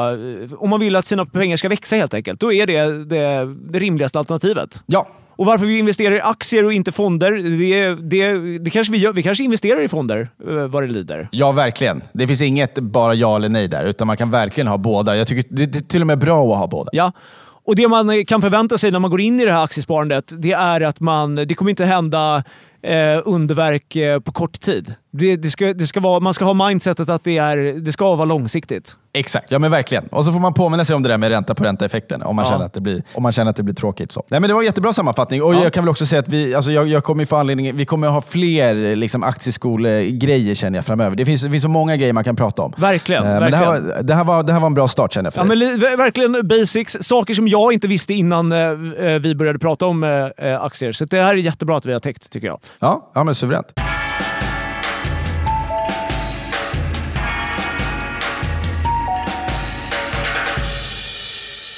[0.58, 2.40] om man vill att sina pengar ska växa helt enkelt.
[2.40, 4.82] Då är det det, det rimligaste alternativet.
[4.86, 8.98] Ja, Och varför vi investerar i aktier och inte fonder, det, det, det kanske vi
[8.98, 9.12] gör.
[9.12, 11.28] Vi kanske investerar i fonder eh, vad det lider.
[11.32, 12.02] Ja, verkligen.
[12.12, 15.16] Det finns inget bara ja eller nej där, utan man kan verkligen ha båda.
[15.16, 16.90] Jag tycker det det är till och med bra att ha båda.
[16.92, 17.12] Ja.
[17.64, 20.52] Och Det man kan förvänta sig när man går in i det här aktiesparandet, det
[20.52, 22.44] är att man, det kommer inte hända
[22.82, 24.94] eh, underverk eh, på kort tid.
[25.14, 28.14] Det, det ska, det ska vara, man ska ha mindsetet att det, är, det ska
[28.16, 28.96] vara långsiktigt.
[29.14, 30.04] Exakt, ja men verkligen.
[30.06, 32.44] Och så får man påminna sig om det där med ränta på ränta-effekten om, man
[32.44, 32.50] Ja.
[32.50, 34.12] känner att det blir- om man känner att det blir tråkigt.
[34.12, 34.24] Så.
[34.28, 35.42] Nej, men det var en jättebra sammanfattning.
[35.42, 35.62] Och Ja.
[35.62, 38.08] jag kan väl också säga att vi, alltså jag, jag kommer få anledning, vi kommer
[38.08, 41.16] ha fler liksom, aktieskolegrejer känner jag framöver.
[41.16, 42.72] Det finns, det finns så många grejer man kan prata om.
[42.76, 43.22] Verkligen.
[43.24, 43.64] Eh, Men det verkligen.
[43.74, 45.44] här, var, det, här var, det här var en bra start känner jag för Ja,
[45.44, 45.48] dig.
[45.48, 46.96] men li- ver- verkligen basics.
[47.00, 48.74] Saker som jag inte visste innan eh, eh,
[49.20, 50.10] vi började prata om eh,
[50.48, 50.92] eh, aktier.
[50.92, 52.58] Så det här är jättebra att vi har täckt, tycker jag.
[52.80, 53.72] Ja, ja, men suveränt.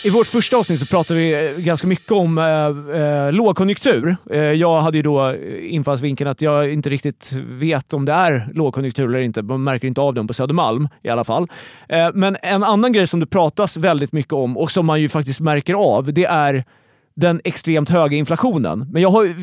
[0.04, 4.16] I vårt första avsnitt så pratade vi eh, ganska mycket om eh, eh, lågkonjunktur.
[4.30, 8.48] Eh, jag hade ju då eh, infallsvinkeln att jag inte riktigt vet om det är
[8.54, 9.42] lågkonjunktur eller inte.
[9.42, 11.48] Man märker inte av den på Södermalm i alla fall.
[11.88, 15.08] Eh, men en annan grej som det pratas väldigt mycket om och som man ju
[15.08, 16.64] faktiskt märker av, det är
[17.16, 18.86] den extremt höga inflationen.
[18.92, 19.34] Men jag har,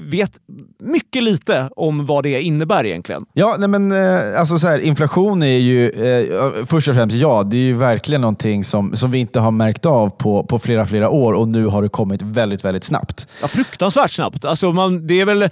[0.10, 0.32] vet
[0.78, 3.26] mycket lite om vad det innebär egentligen.
[3.32, 7.42] Ja, nej men, eh, alltså så här, inflation är ju, eh, först och främst ja,
[7.42, 10.86] det är ju verkligen någonting som, som vi inte har märkt av på, på flera,
[10.86, 13.28] flera år och nu har det kommit väldigt, väldigt snabbt.
[13.42, 14.44] Ja, fruktansvärt snabbt.
[14.44, 15.48] Alltså man, det är väl,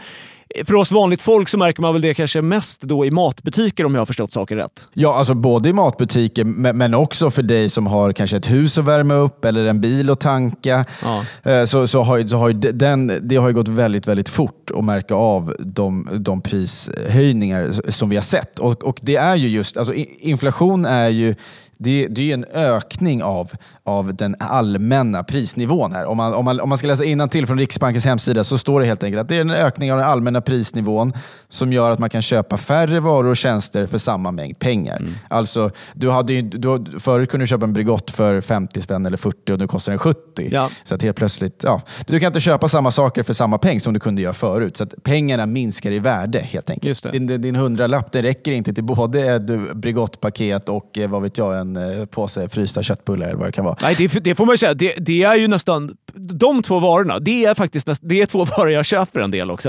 [0.65, 3.95] för oss vanligt folk så märker man väl det kanske mest då i matbutiker om
[3.95, 4.89] jag har förstått saker rätt.
[4.93, 8.85] Ja, alltså både i matbutiker men, också för dig som har kanske ett hus att
[8.85, 10.85] värma upp eller en bil att tanka.
[11.03, 11.51] Ja.
[11.53, 15.15] Eh, Så, så har, så har den, det har gått väldigt, väldigt fort att märka
[15.15, 18.59] av de, de prishöjningar som vi har sett.
[18.59, 21.35] Och, och det är ju just, alltså inflation är ju
[21.79, 23.53] det, det är ju en ökning av,
[23.85, 26.07] av den allmänna prisnivån här.
[26.07, 28.87] Om man, om man, om man ska läsa till från Riksbankens hemsida så står det
[28.87, 31.13] helt enkelt att det är en ökning av den allmänna prisnivån
[31.49, 35.03] som gör att man kan köpa färre varor och tjänster för samma mängd pengar.
[35.29, 39.17] Alltså, du hade ju, du, förut kunde du köpa en Bregott för 50 spänn eller
[39.17, 40.49] 40 och nu kostar den 70.
[40.51, 40.71] Ja.
[40.85, 43.95] Så att helt plötsligt, ja, du kan inte köpa samma saker för samma peng som
[43.95, 44.77] du kunde göra förut.
[44.77, 47.13] Så att pengarna minskar i värde helt enkelt.
[47.13, 51.61] Din, din hundralapp det räcker inte till både ett Bregott-paket och eh, vad vet jag,
[51.61, 53.77] en eh, påse frysta köttbullar eller vad det kan vara.
[53.83, 54.75] Nej, det, det får man ju säga.
[54.75, 55.97] Det, det är ju nästan...
[56.15, 59.51] De två varorna, det är faktiskt näst, det är två varor jag köper en del
[59.51, 59.69] också.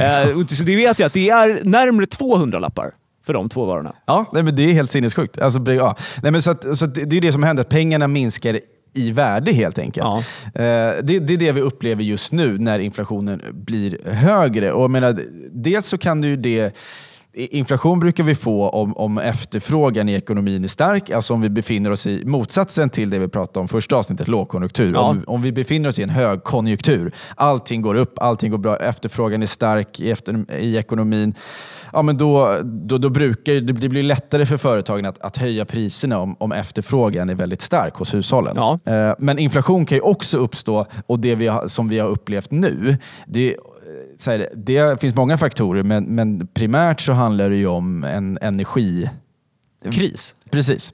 [0.00, 2.92] eh, så det vet jag att det är närmare 200 lappar
[3.26, 3.94] för de två varorna.
[4.06, 5.38] Ja, nej, men det är helt sinnessjukt.
[5.38, 5.96] Alltså, ja.
[6.22, 8.60] nej, men så att, så att det är det som händer, att pengarna minskar
[8.94, 10.06] i värde helt enkelt.
[10.06, 10.18] Ja.
[10.62, 14.72] Eh, det, det är det vi upplever just nu när inflationen blir högre.
[14.72, 15.20] Och jag menar,
[15.52, 16.76] dels så kan du ju det
[17.38, 21.90] Inflation brukar vi få om, om efterfrågan i ekonomin är stark, alltså om vi befinner
[21.90, 24.92] oss i motsatsen till det vi pratade om första avsnittet, lågkonjunktur.
[24.94, 25.00] Ja.
[25.00, 29.42] Om, om vi befinner oss i en högkonjunktur, allting går upp, allting går bra, efterfrågan
[29.42, 31.34] är stark i, efter, i ekonomin,
[31.92, 35.64] ja, men då, då, då brukar det, det blir lättare för företagen att, att höja
[35.64, 38.52] priserna om, om efterfrågan är väldigt stark hos hushållen.
[38.56, 38.78] Ja.
[38.84, 42.50] Eh, Men inflation kan ju också uppstå, och det vi har, som vi har upplevt
[42.50, 42.96] nu,
[43.26, 43.56] det,
[44.18, 48.38] så här, det finns många faktorer, men, men primärt så handlar det ju om en
[48.42, 49.10] energi...
[49.92, 50.34] Kris.
[50.50, 50.92] Precis.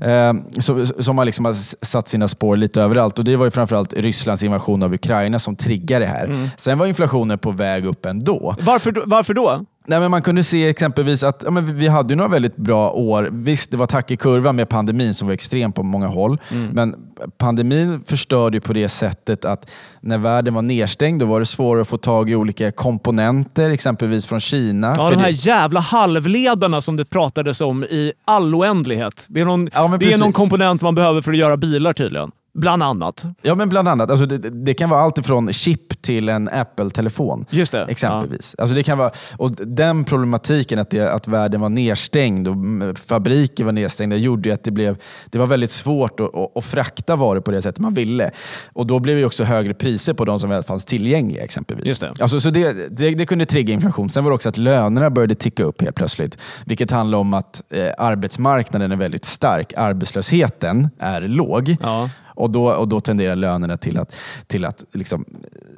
[0.00, 3.18] Eh, så, som har liksom satt sina spår lite överallt.
[3.18, 6.50] Och Det var ju framförallt Rysslands invasion av Ukraina som triggade det här.
[6.56, 8.56] Sen var inflationen på väg upp ändå.
[8.60, 9.64] Varför, varför då?
[9.86, 13.28] Nej, men man kunde se exempelvis att ja, men vi hade några väldigt bra år.
[13.32, 16.38] Visst, det var tack i kurvan med pandemin som var extrem på många håll.
[16.72, 16.94] Men
[17.38, 19.70] pandemin förstörde ju på det sättet att
[20.00, 24.26] när världen var nedstängd då var det svårare att få tag i olika komponenter, exempelvis
[24.26, 24.94] från Kina.
[24.96, 29.26] Ja, de det- här jävla halvledarna som det pratades om i all oändlighet.
[29.28, 32.30] Det är någon, Ja, det är någon komponent man behöver för att göra bilar tydligen.
[32.54, 33.24] Bland annat.
[33.42, 34.10] Ja, men bland annat.
[34.10, 37.46] Alltså det, det kan vara allt ifrån chip till en Apple-telefon.
[37.50, 37.84] Just det.
[37.84, 38.54] Exempelvis.
[38.58, 42.56] Alltså det kan vara, och den problematiken att, det, att världen var nedstängd och
[42.98, 46.64] fabriker var nedstängda gjorde ju att det, blev, det var väldigt svårt att, att, att
[46.64, 48.30] frakta varor på det sättet man ville.
[48.72, 51.44] Och Då blev det också högre priser på de som väl fanns tillgängliga.
[51.44, 51.88] exempelvis.
[51.88, 52.12] Just det.
[52.20, 54.10] Alltså, så det, det, det kunde trigga inflation.
[54.10, 56.38] Sen var det också att lönerna började ticka upp helt plötsligt.
[56.66, 59.72] Vilket handlar om att eh, arbetsmarknaden är väldigt stark.
[59.76, 61.76] Arbetslösheten är låg.
[61.80, 62.10] Ja.
[62.34, 64.14] Och då, och då tenderar lönerna till att,
[64.46, 65.24] till att liksom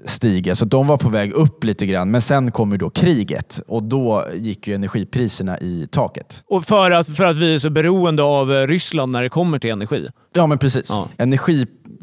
[0.05, 0.57] stiga.
[0.57, 2.11] Så de var på väg upp lite grann.
[2.11, 6.43] Men sen kom ju då kriget och då gick ju energipriserna i taket.
[6.47, 9.71] Och för att, för att vi är så beroende av Ryssland när det kommer till
[9.71, 10.09] energi.
[10.35, 10.87] Ja, men precis.
[10.89, 11.09] Ja.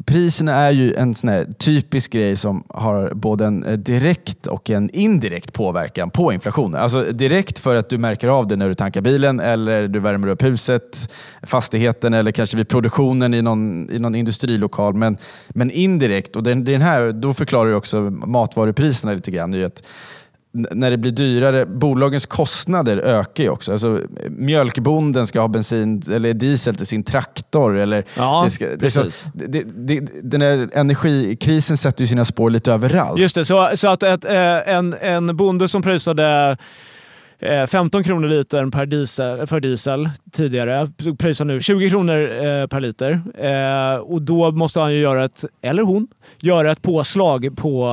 [0.06, 4.70] Priserna är ju en sån här typisk grej som har både en eh, direkt och
[4.70, 6.80] en indirekt påverkan på inflationen.
[6.80, 10.28] Alltså direkt för att du märker av det när du tankar bilen eller du värmer
[10.28, 11.12] upp huset,
[11.42, 14.94] fastigheten eller kanske vid produktionen i någon, i någon industrilokal.
[14.94, 19.58] Men, men indirekt, och den, den här, då förklarar du också matvarupriserna lite grann, är
[19.58, 19.82] ju att
[20.54, 23.72] när det blir dyrare, bolagens kostnader ökar ju också.
[23.72, 27.76] Alltså, mjölkbonden ska ha bensin eller diesel till sin traktor.
[27.76, 29.24] Eller Ja, det ska, precis.
[29.34, 33.20] det, det, den här energikrisen sätter ju sina spår lite överallt.
[33.20, 36.56] Just det, så, så att ett, eh, en, en bonde som pröjsade
[37.38, 42.80] eh, 15 kronor litern per diesel, för diesel tidigare pröjsar nu 20 kronor eh, per
[42.80, 43.22] liter.
[43.38, 47.88] Eh, och då måste han ju göra ett, eller hon, göra ett påslag på,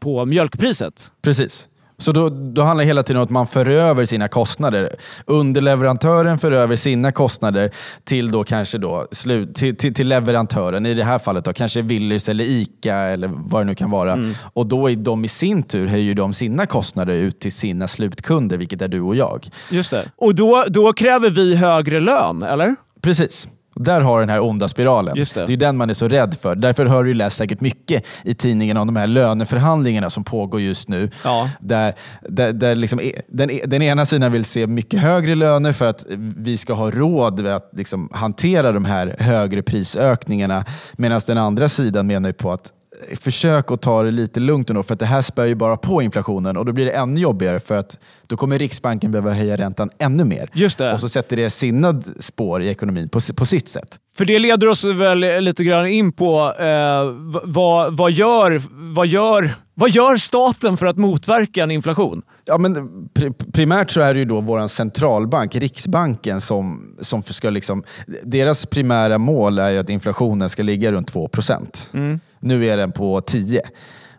[0.00, 1.10] på mjölkpriset.
[1.22, 1.68] Precis.
[1.98, 4.90] Så då, då handlar det hela tiden om att man för över sina kostnader.
[5.24, 7.70] Underleverantören för över sina kostnader
[8.04, 10.86] till då kanske då slut, till, till, till leverantören.
[10.86, 14.18] I det här fallet då, kanske Willys eller Ica eller vad det nu kan vara.
[14.52, 18.56] Och då är de i sin tur höjer de sina kostnader ut till sina slutkunder,
[18.56, 19.48] vilket är du och jag.
[19.70, 20.04] Just det.
[20.16, 22.76] Och då, då kräver vi högre lön, eller?
[23.00, 23.48] Precis.
[23.76, 25.16] Där har den här onda spiralen.
[25.16, 25.52] Just det.
[25.52, 26.54] är den man är så rädd för.
[26.54, 30.88] Därför har du läst säkert mycket i tidningen om de här löneförhandlingarna som pågår just
[30.88, 31.10] nu.
[31.24, 31.50] Ja.
[31.60, 31.94] Där,
[32.28, 36.04] där, där liksom, e- den, den ena sidan vill se mycket högre löner för att
[36.36, 40.64] vi ska ha råd att liksom hantera de här högre prisökningarna.
[40.92, 42.72] Medan den andra sidan menar ju på att
[43.20, 46.02] försök att ta det lite lugnt ändå, för att det här spär ju bara på
[46.02, 49.90] inflationen och då blir det ännu jobbigare för att då kommer Riksbanken behöva höja räntan
[49.98, 50.50] ännu mer.
[50.52, 50.92] Just det.
[50.92, 53.98] Och så sätter det sina spår i ekonomin på, på sitt sätt.
[54.16, 57.04] För det leder oss väl lite grann in på eh,
[57.44, 58.62] vad, vad, gör,
[58.94, 62.22] vad, gör, vad gör staten för att motverka en inflation?
[62.48, 62.74] Ja, men
[63.14, 67.82] pri- primärt så är det ju då vår centralbank, Riksbanken, som, som ska liksom...
[68.22, 73.20] Deras primära mål är ju att inflationen ska ligga runt 2% Nu är den på
[73.20, 73.62] 10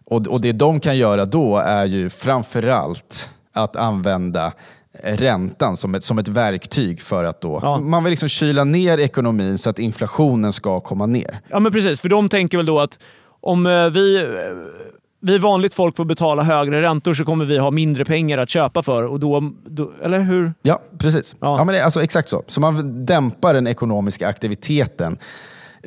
[0.05, 4.51] och, och det de kan göra då är ju framförallt att använda
[5.03, 7.59] räntan som ett, som ett verktyg för att då...
[7.63, 7.79] Ja.
[7.79, 11.39] Man vill liksom kyla ner ekonomin så att inflationen ska komma ner.
[11.49, 12.01] Ja, men precis.
[12.01, 12.99] För de tänker väl då att
[13.41, 14.23] om eh, vi, eh,
[15.19, 18.83] vi vanligt folk får betala högre räntor så kommer vi ha mindre pengar att köpa
[18.83, 19.03] för.
[19.03, 20.53] Och då, då, eller hur?
[20.61, 21.35] Ja, precis.
[21.39, 21.57] Ja.
[21.57, 21.63] Ja.
[21.63, 22.43] men det, alltså, exakt så.
[22.47, 25.17] Så man dämpar den ekonomiska aktiviteten,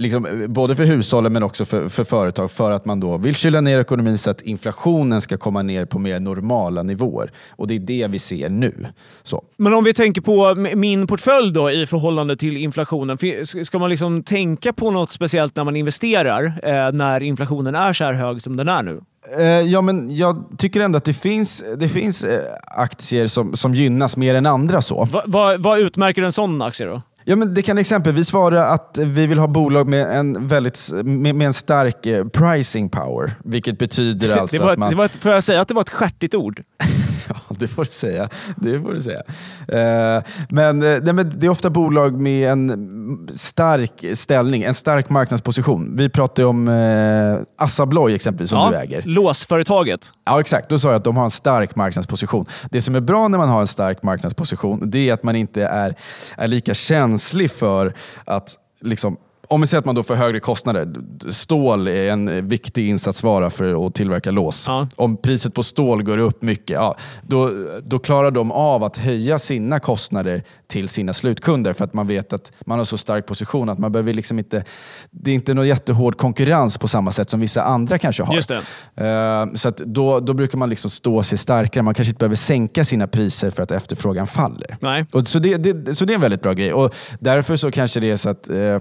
[0.00, 3.60] liksom, både för hushållen men också för, för företag, för att man då vill kyla
[3.60, 7.32] ner ekonomin så att inflationen ska komma ner på mer normala nivåer.
[7.50, 8.86] Och det är det vi ser nu.
[9.22, 9.44] Så.
[9.56, 13.18] Men om vi tänker på min portfölj då i förhållande till inflationen.
[13.64, 18.04] Ska man liksom tänka på något speciellt när man investerar eh, när inflationen är så
[18.04, 19.00] här hög som den är nu?
[19.38, 23.74] Eh, ja, men jag tycker ändå att det finns, det finns eh, aktier som, som
[23.74, 24.82] gynnas mer än andra.
[24.82, 25.04] så.
[25.04, 27.02] Va, va, vad utmärker en sån aktie då?
[27.31, 31.35] Ja, men det kan exempelvis vara att vi vill ha bolag med en, väldigt, med,
[31.35, 33.35] med en stark eh, pricing power.
[33.45, 34.90] Vilket betyder alltså det var, att man...
[34.90, 36.62] det var ett, får jag säga att det var ett stjärtigt ord?
[37.29, 38.29] Ja, det får du säga.
[38.57, 39.23] Det får du säga.
[39.69, 45.09] Eh, men, eh, nej, men det är ofta bolag med en stark ställning, en stark
[45.09, 45.97] marknadsposition.
[45.97, 49.03] Vi pratar ju om eh, Assa Abloy exempelvis, som du äger.
[49.03, 50.12] Låsföretaget.
[50.27, 50.69] Ja, exakt.
[50.69, 52.47] Då sa jag att de har en stark marknadsposition.
[52.71, 55.64] Det som är bra när man har en stark marknadsposition, det är att man inte
[55.64, 55.95] är,
[56.37, 59.16] är lika känslig för att liksom,
[59.48, 60.94] om vi säger att man då får högre kostnader.
[61.31, 64.64] Stål är en viktig insatsvara för att tillverka lås.
[64.68, 64.88] Ja.
[64.96, 67.50] Om priset på stål går upp mycket, ja, då,
[67.85, 72.33] då klarar de av att höja sina kostnader till sina slutkunder för att man vet
[72.33, 74.64] att man har så stark position att man behöver liksom inte...
[75.11, 78.35] Det är inte någon jättehård konkurrens på samma sätt som vissa andra kanske har.
[78.35, 78.50] Just
[78.94, 79.07] det.
[79.07, 81.83] Eh, Så då, då brukar man liksom stå sig starkare.
[81.83, 84.76] Man kanske inte behöver sänka sina priser för att efterfrågan faller.
[84.81, 85.07] Nej.
[85.12, 86.72] Och så, det, det, så det är en väldigt bra grej.
[86.72, 88.79] Och därför så kanske det är så att eh,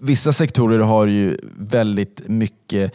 [0.00, 2.92] vissa sektorer har ju väldigt mycket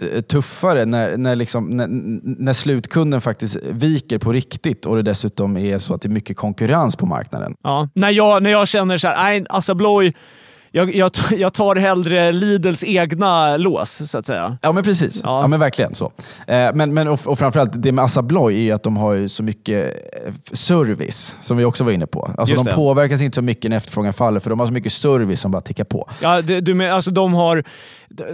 [0.00, 1.86] eh, tuffare när, när, liksom, när,
[2.42, 6.36] när slutkunden faktiskt viker på riktigt och det dessutom är så att det är mycket
[6.36, 7.54] konkurrens på marknaden.
[7.62, 7.88] Ja.
[7.94, 10.14] När, jag, när jag känner så här, nej, Assa Abloy,
[10.70, 14.58] jag, jag, jag tar hellre Lidls egna lås, så att säga.
[14.62, 15.40] Ja men precis, Ja.
[15.40, 15.46] ja.
[15.46, 16.12] men verkligen så.
[16.46, 19.12] Eh, men, men, och, och framförallt det med Assa Abloy är ju att de har
[19.12, 19.94] ju så mycket
[20.26, 22.30] eh, service, som vi också var inne på.
[22.38, 22.76] Alltså Just de det.
[22.76, 25.62] påverkas inte så mycket när efterfrågan faller, för de har så mycket service som bara
[25.62, 26.08] tickar på.
[26.20, 27.64] Ja, det, du men, alltså de, har,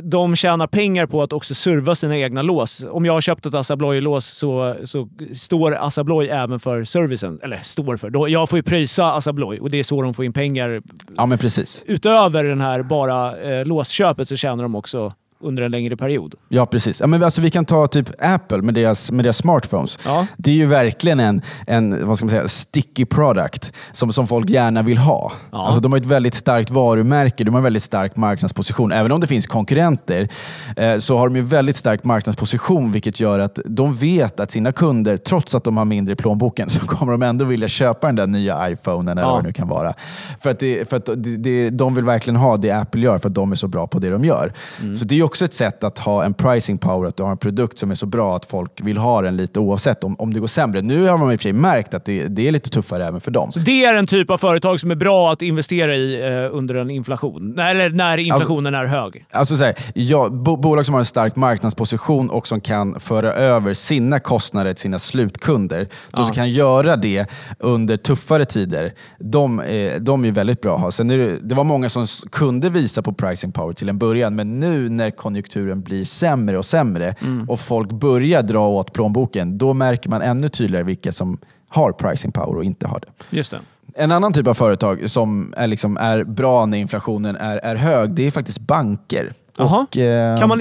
[0.02, 2.84] de tjänar pengar på att också serva sina egna lås.
[2.90, 7.40] Om jag har köpt ett Assa Abloy-lås så, så står Assa Abloy även för servicen.
[7.42, 8.10] Eller står för.
[8.10, 10.82] Då, jag får ju pröjsa Assa Abloy och det är så de får in pengar.
[11.16, 11.84] Ja men precis.
[11.86, 15.12] Utöver den här bara eh, låsköpet så tjänar de också
[15.44, 16.34] under en längre period.
[16.48, 17.00] Ja, precis.
[17.00, 19.98] Ja, men alltså, vi kan ta typ Apple med deras, med deras smartphones.
[20.04, 20.26] Ja.
[20.36, 24.50] Det är ju verkligen en, en vad ska man säga, sticky product som, som folk
[24.50, 25.32] gärna vill ha.
[25.50, 25.66] Ja.
[25.66, 28.92] Alltså, de har ett väldigt starkt varumärke, de har en väldigt stark marknadsposition.
[28.92, 30.28] Även om det finns konkurrenter
[30.76, 34.72] eh, så har de ju väldigt stark marknadsposition vilket gör att de vet att sina
[34.72, 38.16] kunder, trots att de har mindre i plånboken, så kommer de ändå vilja köpa den
[38.16, 39.32] där nya iPhonen eller Ja.
[39.32, 39.94] vad det nu kan vara.
[40.40, 43.28] För att, det, för att det, det, de vill verkligen ha det Apple gör för
[43.28, 44.52] att de är så bra på det de gör.
[44.98, 47.36] Så det är också ett sätt att ha en pricing power, att du har en
[47.38, 50.40] produkt som är så bra att folk vill ha den lite oavsett om, om det
[50.40, 50.80] går sämre.
[50.80, 53.20] Nu har man i och för sig märkt att det, det är lite tuffare även
[53.20, 53.52] för dem.
[53.52, 56.74] Så det är en typ av företag som är bra att investera i eh, under
[56.74, 57.58] en inflation?
[57.58, 59.24] Eller när inflationen är hög?
[59.30, 63.32] Alltså så här, ja, bo, bolag som har en stark marknadsposition och som kan föra
[63.32, 67.26] över sina kostnader till sina slutkunder, de som kan göra det
[67.58, 70.90] under tuffare tider, de, är- de är väldigt bra att ha.
[70.90, 74.60] Sen det, det var många som kunde visa på pricing power till en början, men
[74.60, 77.14] nu när konjunkturen blir sämre och sämre
[77.48, 81.38] och folk börjar dra åt plånboken, då märker man ännu tydligare vilka som
[81.68, 83.36] har pricing power och inte har det.
[83.36, 83.60] Just det.
[83.96, 88.10] En annan typ av företag som är, liksom, är bra när inflationen är, är hög,
[88.10, 89.32] det är faktiskt banker.
[89.58, 90.58] Och, eh, Kan man,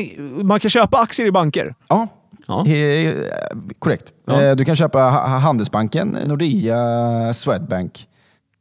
[0.47, 1.75] man kan köpa aktier i banker?
[1.89, 2.07] Ja,
[2.47, 2.67] Ja.
[2.67, 3.13] eh,
[3.79, 4.13] korrekt.
[4.25, 4.41] Ja.
[4.41, 8.07] Eh, Du kan köpa Ha- Handelsbanken, Nordea, Swedbank.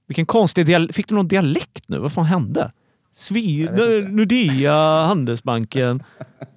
[0.08, 0.94] Vilken konstig dialekt.
[0.94, 1.98] Fick du någon dialekt nu?
[1.98, 2.72] Vad fan hände?
[3.16, 3.68] Svi...
[4.08, 6.02] Nordea, Handelsbanken.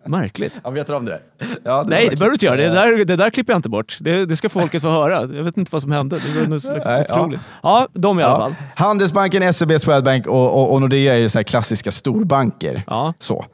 [0.08, 0.62] Märkligt.
[0.64, 1.22] Ja, vet du om det där?
[1.64, 2.56] Ja, det Nej, det behöver du inte göra.
[2.56, 3.98] Det Eh, där, det där klipper jag inte bort.
[4.02, 5.14] Det, det ska folket få höra.
[5.22, 6.20] Jag vet inte vad som hände.
[6.34, 7.16] Det var något slags Nej, ja.
[7.20, 7.40] otroligt.
[7.64, 7.88] Ja.
[7.94, 8.38] de i alla Ja.
[8.40, 8.56] fall.
[8.76, 12.84] Handelsbanken, SEB, Swedbank och, och, och Nordea är ju så här klassiska storbanker.
[12.88, 13.14] Ja.
[13.20, 13.46] Så.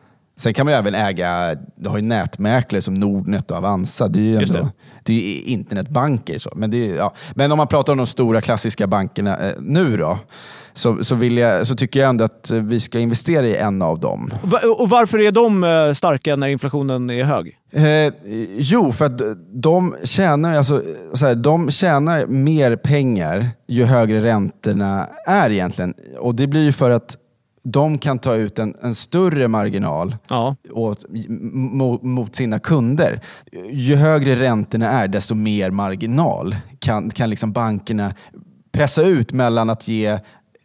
[0.42, 4.08] Sen kan man ju även äga, du har ju nätmäklare som Nordnet och Avanza.
[4.08, 4.70] Det är ju, ändå, det.
[5.04, 5.14] det.
[5.14, 6.40] är internetbanker.
[6.40, 6.52] Så.
[6.56, 7.14] Men, är, ja.
[7.36, 10.20] Men om man pratar om de stora klassiska bankerna eh, nu då,
[10.74, 14.00] så, så, vill jag, så tycker jag ändå att vi ska investera i en av
[14.00, 14.32] dem.
[14.80, 17.58] Och varför är de eh, starka när inflationen är hög?
[17.72, 18.14] Eh,
[18.58, 19.22] jo, för att
[19.54, 20.82] de tjänar, alltså,
[21.14, 25.94] så här, de tjänar mer pengar ju högre räntorna är egentligen.
[26.20, 27.18] Och det blir ju för att
[27.64, 31.06] de kan ta ut en, en större marginal Ja, åt,
[31.52, 33.22] mot, mot sina kunder.
[33.72, 38.14] Ju högre räntorna är, desto mer marginal kan, kan liksom bankerna
[38.72, 40.20] pressa ut mellan att ge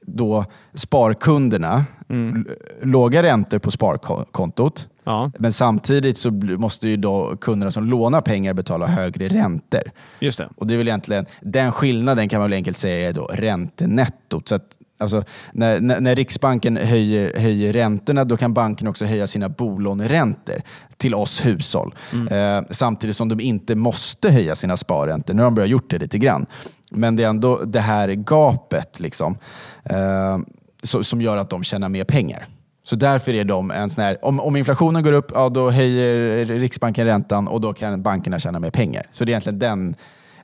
[0.06, 0.44] då
[0.74, 2.44] sparkunderna l-
[2.82, 8.54] låga räntor på sparkontot ja, men samtidigt så måste ju då kunderna som lånar pengar
[8.54, 9.82] betala högre räntor.
[10.20, 10.48] just det.
[10.56, 14.48] Och det är väl egentligen, den skillnaden kan man väl enkelt säga är då räntenettot.
[14.48, 19.26] Så att, alltså, när, när, när Riksbanken höjer, höjer räntorna, då kan banken också höja
[19.26, 20.62] sina bolåneräntor
[20.96, 21.94] till oss hushåll.
[22.30, 25.34] Eh, samtidigt som de inte måste höja sina sparräntor.
[25.34, 26.46] Nu har de börjat gjort det lite grann.
[26.90, 29.38] Men det är ändå det här gapet liksom,
[29.84, 30.38] eh,
[30.82, 32.46] så, som gör att de tjänar mer pengar.
[32.84, 36.44] Så därför är de en sån här, om, om inflationen går upp, ja, då höjer
[36.44, 39.06] Riksbanken räntan och då kan bankerna tjäna mer pengar.
[39.12, 39.94] Så det är egentligen den,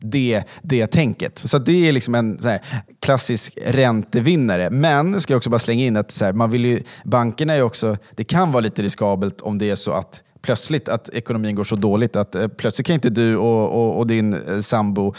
[0.03, 1.38] det, det tänket.
[1.38, 2.61] Så det är liksom en här
[3.00, 4.70] klassisk räntevinnare.
[4.70, 7.62] Men, ska jag också bara slänga in att så här, man vill ju, bankerna är
[7.62, 11.64] också, det kan vara lite riskabelt om det är så att plötsligt att ekonomin går
[11.64, 15.14] så dåligt att eh, plötsligt kan inte du och, och, och din eh, sambo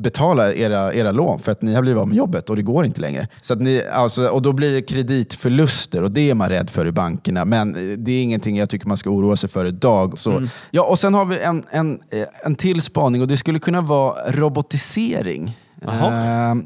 [0.00, 2.84] betala era, era lån för att ni har blivit av med jobbet och det går
[2.84, 3.28] inte längre.
[3.42, 6.86] Så att ni, alltså, och då blir det kreditförluster och det är man rädd för
[6.86, 7.44] i bankerna.
[7.44, 10.18] Men eh, det är ingenting jag tycker man ska oroa sig för idag.
[10.18, 13.58] Så, ja, och sen har vi en, en, eh, en till spaning och det skulle
[13.58, 15.56] kunna vara robotisering.
[15.82, 16.62] Jaha.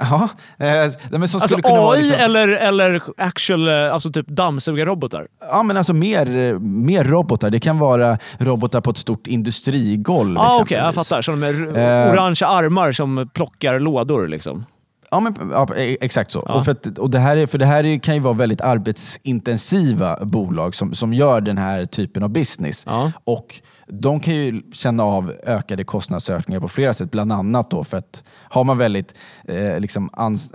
[0.00, 0.28] Ja,
[0.58, 4.26] eh, men som Alltså skulle kunna AI vara liksom- eller, eller actual, eh, alltså typ
[4.26, 5.26] dammsugarrobotar?
[5.50, 7.50] Ja, men alltså mer, mer robotar.
[7.50, 10.38] Det kan vara robotar på ett stort industrigolv.
[10.38, 10.52] Ah, okej.
[10.52, 10.78] exempelvis.
[10.84, 11.22] jag fattar.
[11.22, 11.60] Som med
[12.06, 12.12] Eh.
[12.12, 14.64] orangea armar som plockar lådor liksom.
[15.10, 16.44] Ja, men, ja, e- exakt så.
[16.48, 16.54] Ja.
[16.54, 18.60] Och för, att, och det här, är, för det här är, kan ju vara väldigt
[18.60, 22.84] arbetsintensiva bolag som, som gör den här typen av business.
[22.86, 23.12] Ja.
[23.24, 23.60] Och
[23.90, 27.10] de kan ju känna av ökade kostnadsökningar på flera sätt.
[27.10, 29.14] Bland annat då för att har man väldigt,
[29.48, 30.10] eh, liksom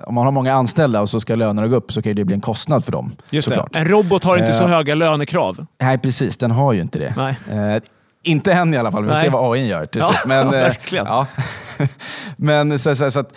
[0.08, 2.36] om man har många anställda och så ska lönerna gå upp så kan det bli
[2.36, 3.12] en kostnad för dem.
[3.30, 3.52] Just.
[3.74, 4.70] En robot har inte så Eh.
[4.70, 5.66] höga lönekrav.
[5.82, 6.38] Nej, precis.
[6.38, 7.14] Den har ju inte det.
[7.18, 7.38] Nej.
[7.76, 7.82] Eh,
[8.26, 9.04] inte än i alla fall.
[9.04, 10.26] Vi får se vad AI gör till Ja, slut.
[10.28, 11.06] Men, ja, eh, verkligen.
[11.06, 11.28] Ja.
[12.38, 13.34] Men så, så, så att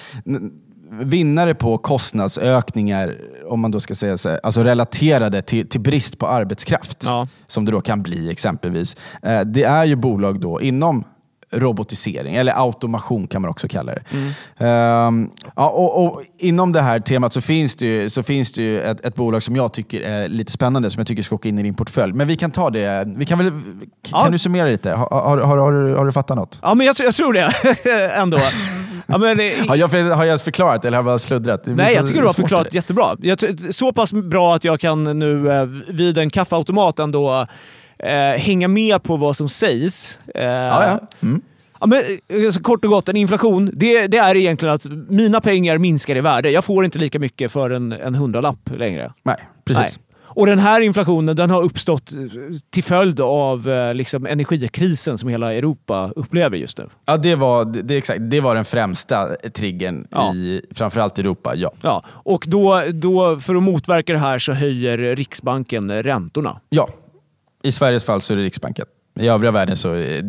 [1.01, 3.17] vinnare på kostnadsökningar,
[3.49, 7.29] om man då ska säga så här, alltså relaterade till, till brist på arbetskraft, Ja.
[7.47, 11.05] som det då kan bli exempelvis, eh, det är ju bolag då inom
[11.51, 14.03] robotisering, eller automation kan man också kalla det.
[14.13, 14.33] Mm.
[14.59, 18.79] Ehm, ja, och, och inom det här temat så finns det ju, så finns det
[18.81, 21.59] ett, ett bolag som jag tycker är lite spännande, som jag tycker ska åka in
[21.59, 22.13] i din portfölj.
[22.13, 23.05] Men vi kan ta det.
[23.17, 23.61] Vi kan, väl, kan
[24.11, 24.29] Ja.
[24.31, 24.91] du summera lite?
[24.93, 26.59] Har, har, har, har, du, har du fattat något?
[26.63, 27.53] Ja, men jag, jag tror det
[28.17, 28.39] ändå.
[29.07, 31.63] Ja, men, det- Har jag, har jag förklarat eller har jag bara sluddrat?
[31.67, 32.77] Nej, jag tycker du har förklarat det.
[32.77, 33.17] jättebra.
[33.21, 33.39] Jag,
[33.75, 37.47] så pass bra att jag kan nu eh, vid en kaffeautomat ändå
[37.99, 40.19] eh, hänga med på vad som sägs.
[40.35, 41.01] Eh, Ja, ja.
[41.23, 41.41] Mm.
[41.81, 41.99] Ja, men,
[42.45, 46.17] eh, så kort och gott, en inflation, det, det är egentligen att mina pengar minskar
[46.17, 46.51] i värde.
[46.51, 49.13] Jag får inte lika mycket för en, en hundralapp längre.
[49.23, 49.83] Nej, precis.
[49.99, 50.16] Nej.
[50.37, 52.19] Och den här inflationen den har uppstått eh,
[52.71, 56.89] till följd av eh, liksom, energikrisen som hela Europa upplever just nu.
[57.07, 60.35] Ja, det var, det, exakt, det var den främsta triggern Ja.
[60.35, 61.53] i framförallt Europa.
[61.57, 61.71] Ja.
[61.83, 66.61] Ja, och då, då, för att motverka det här så höjer Riksbanken räntorna.
[66.69, 66.89] ja,
[67.63, 68.87] I Sveriges fall så är det Riksbanken.
[69.17, 69.95] I övriga världen så...
[69.95, 70.23] eh,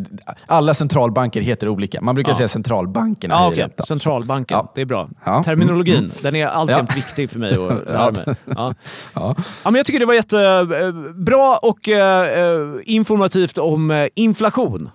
[0.46, 2.00] Alla centralbanker heter olika.
[2.00, 2.36] Man brukar Ja.
[2.36, 3.86] säga centralbankerna Ja, räntan.
[3.86, 4.56] Centralbanken.
[4.56, 4.72] Ja.
[4.74, 5.08] Det är bra.
[5.24, 5.42] Ja.
[5.44, 7.58] Terminologin, Mm, den är alltjämt viktig för mig att
[7.88, 8.36] lära mig.
[8.56, 8.74] Ja.
[9.14, 9.34] Ja.
[9.64, 14.90] Men jag tycker det var jättebra och eh, eh, informativt om eh, inflation.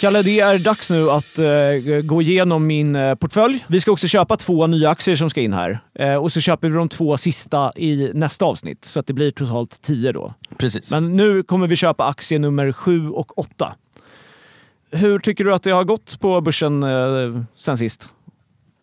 [0.00, 3.64] Kalle, det är dags nu att eh, gå igenom min eh, portfölj.
[3.68, 5.80] Vi ska också köpa två nya aktier som ska in här.
[5.94, 9.30] Eh, och så köper vi de två sista i nästa avsnitt, så att det blir
[9.30, 10.34] totalt tio då.
[10.58, 10.90] Precis.
[10.90, 13.74] Men nu kommer vi köpa aktie nummer sju och åtta.
[14.90, 16.84] Hur tycker du att det har gått på börsen
[17.56, 18.08] sen sist?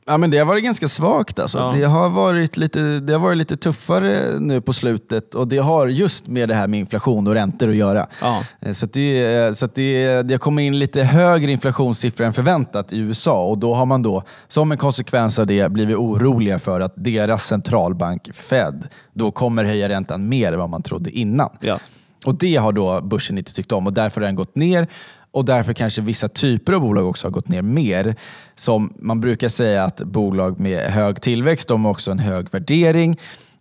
[0.07, 1.39] Ja, men det har varit ganska svagt.
[1.39, 1.57] Alltså.
[1.57, 1.71] Ja.
[1.75, 5.87] Det, har varit lite, det har varit lite tuffare nu på slutet och det har
[5.87, 8.07] just med det här med inflation och räntor att göra.
[8.21, 8.43] Ja.
[8.59, 12.33] Eh, Så, att det, så att det, det har kommit in lite högre inflationssiffror än
[12.33, 16.59] förväntat i USA och då har man då som en konsekvens av det blivit oroliga
[16.59, 21.49] för att deras centralbank Fed då kommer höja räntan mer än vad man trodde innan.
[21.59, 21.79] Ja.
[22.25, 24.87] Och Det har då börsen inte tyckt om och därför har den gått ner
[25.35, 28.15] och därför kanske vissa typer av bolag också har gått ner mer.
[28.55, 33.19] Som man brukar säga att bolag med hög tillväxt, de har också en hög värdering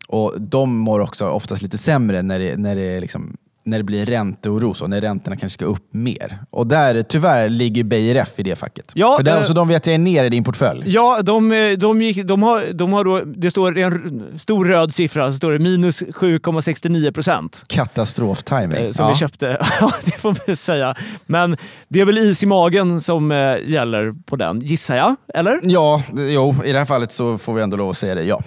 [0.08, 4.06] och de mår också oftast lite sämre när det, när det, liksom, när det blir
[4.06, 6.38] ränteoro, så när räntorna kanske ska upp mer.
[6.50, 8.92] Och där tyvärr ligger BRF i det facket.
[8.94, 10.82] Ja, För den, eh, så de vet jag är ner i din portfölj.
[10.86, 14.94] Ja, de, eh, de, gick, de, har, de har då, det står en stor röd
[14.94, 17.64] siffra, så står det minus 7,69 procent.
[17.66, 18.72] Katastroftiming.
[18.84, 19.12] eh, Som Ja.
[19.12, 19.58] vi köpte.
[19.80, 20.94] Ja, det får man säga.
[21.26, 21.56] Men
[21.88, 25.16] det är väl is i magen som eh, gäller på den, gissar jag?
[25.34, 25.60] Eller?
[25.62, 28.40] Ja, jo, i det här fallet så får vi ändå lov att säga det, ja.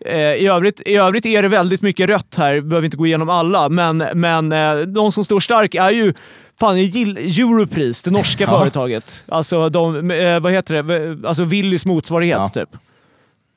[0.00, 3.28] Eh, I övrigt, I övrigt är det väldigt mycket rött här, behöver inte gå igenom
[3.30, 6.14] alla, men, men eh, de som står stark är ju
[6.60, 8.58] Fan, Europris, det norska Ja.
[8.60, 9.24] företaget.
[9.28, 11.28] Alltså, de, eh, vad heter det?
[11.28, 12.48] Alltså Willys motsvarighet, Ja.
[12.48, 12.68] typ.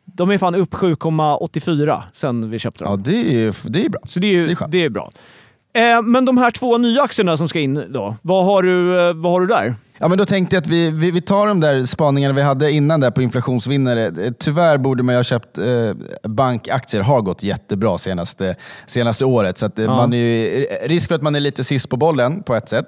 [0.06, 3.04] De är fan upp 7,84 sen vi köpte dem.
[3.06, 4.02] Ja, det är, det är bra.
[4.06, 5.12] Så det är, Det är det är bra.
[5.74, 9.14] Eh, men de här två nya aktierna som ska in då, vad har du, eh,
[9.14, 9.76] vad har du där?
[10.02, 12.72] Ja, men då tänkte jag att vi, vi, vi tar de där spaningarna vi hade
[12.72, 14.06] innan där på inflationsvinnare.
[14.06, 15.94] Eh, Tyvärr borde man ju ha köpt eh,
[16.24, 18.56] bankaktier, har gått jättebra senaste,
[18.88, 19.58] senaste året.
[19.58, 19.96] Så att, eh, Ja.
[19.96, 22.86] man är ju, risk för att man är lite sist på bollen på ett sätt.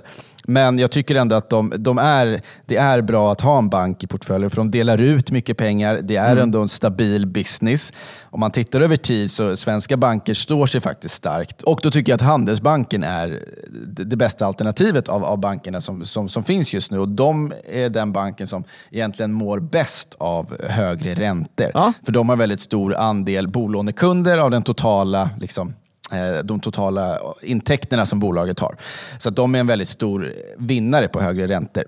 [0.48, 4.04] Men jag tycker ändå att de, de är, det är bra att ha en bank
[4.04, 6.00] i portföljen för de delar ut mycket pengar.
[6.04, 7.94] Det är ändå en stabil business.
[8.24, 11.62] Om man tittar över tid så svenska banker står sig faktiskt starkt.
[11.62, 13.40] Och då tycker jag att Handelsbanken är
[13.88, 17.03] det det bästa alternativet av, av bankerna som, som, som finns just nu.
[17.04, 21.72] Och de är den banken som egentligen mår bäst av högre räntor.
[21.74, 21.94] Ja.
[22.06, 25.74] För de har väldigt stor andel bolånekunder av den totala liksom,
[26.12, 28.76] eh, de totala intäkterna som bolaget har.
[29.20, 31.84] Så de är en väldigt stor vinnare på högre räntor.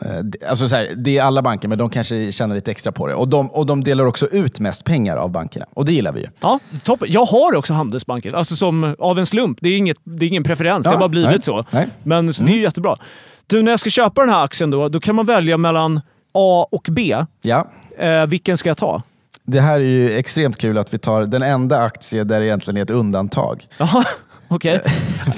[0.00, 2.92] Eh, det- Alltså så här, det är alla banker, men de kanske tjänar lite extra
[2.92, 3.14] på det.
[3.14, 5.66] Och de, och de delar också ut mest pengar av bankerna.
[5.74, 6.26] Och det gillar vi ju.
[6.40, 7.08] Ja, toppen.
[7.10, 9.58] Jag har också Handelsbanken, alltså som av en slump.
[9.60, 11.64] Det är, inget, det är ingen preferens, det har Ja, bara blivit nej, så.
[11.70, 11.82] nej.
[11.82, 11.90] Mm.
[12.02, 12.96] Men så det är ju jättebra.
[13.50, 16.00] Du, när jag ska köpa den här aktien då, då kan man välja mellan
[16.34, 17.16] A och B.
[17.42, 17.68] Ja.
[17.98, 19.02] Eh, vilken ska jag ta?
[19.42, 22.76] Det här är ju extremt kul att vi tar den enda aktie där det egentligen
[22.76, 23.66] är ett undantag.
[23.78, 24.04] Jaha,
[24.48, 24.80] okej.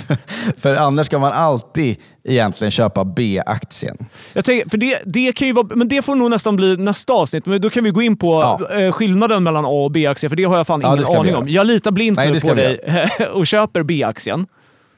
[0.56, 3.96] För annars ska man alltid egentligen köpa B-aktien.
[4.32, 7.12] Jag tänker, för det, det kan ju vara, men det får nog nästan bli nästa
[7.12, 8.80] avsnitt, men då kan vi gå in på Ja.
[8.80, 11.36] eh, skillnaden mellan A och B-aktier, för det har jag fan Ja, det ingen aning
[11.36, 11.48] om.
[11.48, 12.80] Jag litar blint Nej, nu på dig
[13.32, 14.46] och köper B-aktien.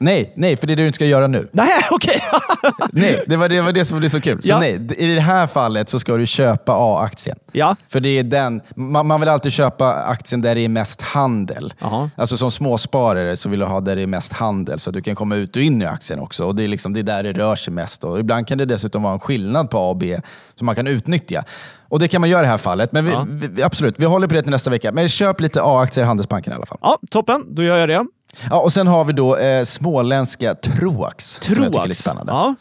[0.03, 1.47] Nej, nej, för det är det du inte ska göra nu.
[1.51, 2.21] Nej, okej!
[2.91, 4.41] Nej, det var det, var det som blev så kul.
[4.43, 4.59] Så Ja.
[4.59, 7.37] nej, i det här fallet så ska du köpa A-aktien.
[7.51, 7.75] ja.
[7.89, 11.73] För det är den, man, man vill alltid köpa aktien där det är mest handel.
[11.79, 12.09] Jaha.
[12.15, 15.01] Alltså som småsparare så vill du ha där det är mest handel så att du
[15.01, 16.45] kan komma ut och in i aktien också.
[16.45, 18.03] Och det, är liksom, det är där det rör sig mest.
[18.03, 20.19] Och ibland kan det dessutom vara en skillnad på A och B
[20.55, 21.43] som man kan utnyttja.
[21.89, 22.91] Och det kan man göra i det här fallet.
[22.91, 23.25] Men vi, Ja.
[23.29, 24.91] vi, absolut, vi håller på det till nästa vecka.
[24.91, 26.77] Men köp lite A-aktier i Handelsbanken i alla fall.
[26.81, 27.45] ja, toppen.
[27.55, 28.05] Då gör jag det.
[28.49, 31.39] Ja, och sen har vi då eh, småländska Troax.
[31.41, 31.99] Som jag tycker är lite Troax.
[31.99, 32.31] spännande.
[32.31, 32.55] Ja.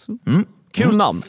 [0.72, 1.22] Kul namn.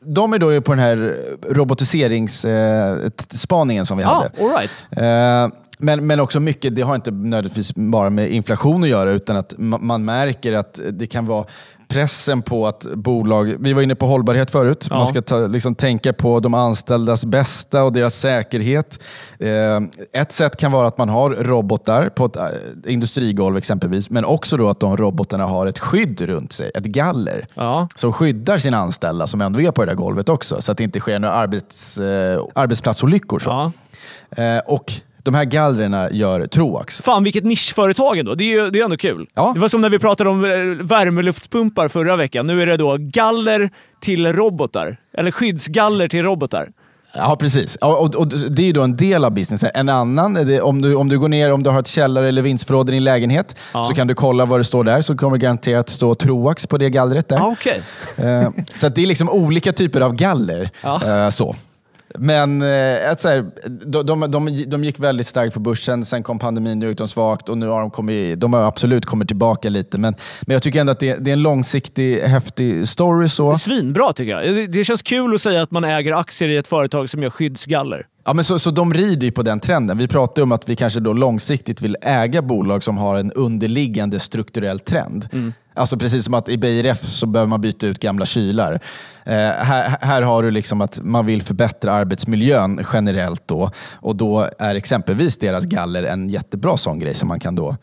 [0.00, 1.16] De är då på den här
[1.50, 4.30] robotiseringsspaningen som vi Ja, hade.
[4.54, 4.88] all right.
[4.90, 5.48] Eh,
[5.80, 9.54] Men, men också mycket, det har inte nödvändigtvis bara med inflation att göra, utan att
[9.54, 11.44] ma- man märker att det kan vara
[11.88, 14.96] pressen på att bolag, vi var inne på hållbarhet förut, Ja.
[14.96, 18.98] man ska ta, liksom, tänka på de anställdas bästa och deras säkerhet.
[19.38, 19.80] Eh,
[20.22, 22.42] ett sätt kan vara att man har robotar på ett eh,
[22.86, 27.46] industrigolv exempelvis, men också då att de robotarna har ett skydd runt sig, ett galler,
[27.54, 27.88] Ja.
[27.94, 30.84] som skyddar sina anställda som ändå är på det där golvet också, så att det
[30.84, 33.38] inte sker några arbets, eh, arbetsplatsolyckor.
[33.38, 33.50] Så.
[33.50, 33.72] Ja.
[34.42, 34.92] Eh, och
[35.28, 37.00] de här gallrarna gör Troax.
[37.02, 38.34] Fan vilket nischföretag ändå.
[38.34, 39.26] Det är, ju, det är ändå kul.
[39.34, 39.50] Ja.
[39.54, 40.50] Det var som när vi pratade om eh,
[40.86, 42.46] värmeluftpumpar förra veckan.
[42.46, 43.70] Nu är det då galler
[44.00, 44.96] till robotar.
[45.18, 46.68] Eller skyddsgaller till robotar.
[47.14, 47.76] Ja, precis.
[47.76, 49.70] Och, och, och Det är ju då en del av businessen.
[49.74, 52.28] En annan, är det, om, du, om du går ner, om du har ett källare
[52.28, 53.84] eller vindsförråd i din lägenhet, Ja.
[53.84, 56.78] så kan du kolla vad det står där, så kommer det garanterat stå Troax på
[56.78, 57.36] det gallret där.
[57.36, 57.82] Ja, okej.
[58.16, 60.70] Eh, så det är liksom olika typer av galler.
[60.82, 61.24] Ja.
[61.24, 61.56] Eh, så.
[62.14, 63.50] Men eh, att så här,
[63.86, 67.08] de, de, de, de gick väldigt starkt på börsen, sen kom pandemin, nu gick de
[67.08, 69.98] svagt och nu har de, kommit, de har absolut kommit tillbaka lite.
[69.98, 73.28] Men, men jag tycker ändå att det, det är en långsiktig, häftig story.
[73.28, 73.56] så.
[73.56, 74.54] Svinbra tycker jag.
[74.54, 77.30] Det, det känns kul att säga att man äger aktier i ett företag som gör
[77.30, 78.06] skyddsgaller.
[78.24, 79.98] Ja, men så, så de rider ju på den trenden.
[79.98, 84.20] Vi pratar om att vi kanske då långsiktigt vill äga bolag som har en underliggande
[84.20, 85.28] strukturell trend.
[85.78, 88.80] Alltså precis som att i BRF så behöver man byta ut gamla kylar.
[89.24, 94.48] Eh, här, här har du liksom att man vill förbättra arbetsmiljön generellt då och då
[94.58, 97.76] är exempelvis deras galler en jättebra sån grej som man kan då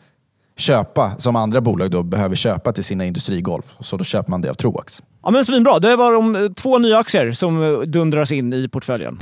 [0.56, 3.62] köpa, som andra bolag då behöver köpa till sina industrigolv.
[3.80, 5.02] Så då köper man det av Troax.
[5.22, 5.78] Ja, men svinbra.
[5.78, 9.18] Det var de två nya aktier som dundras in i portföljen.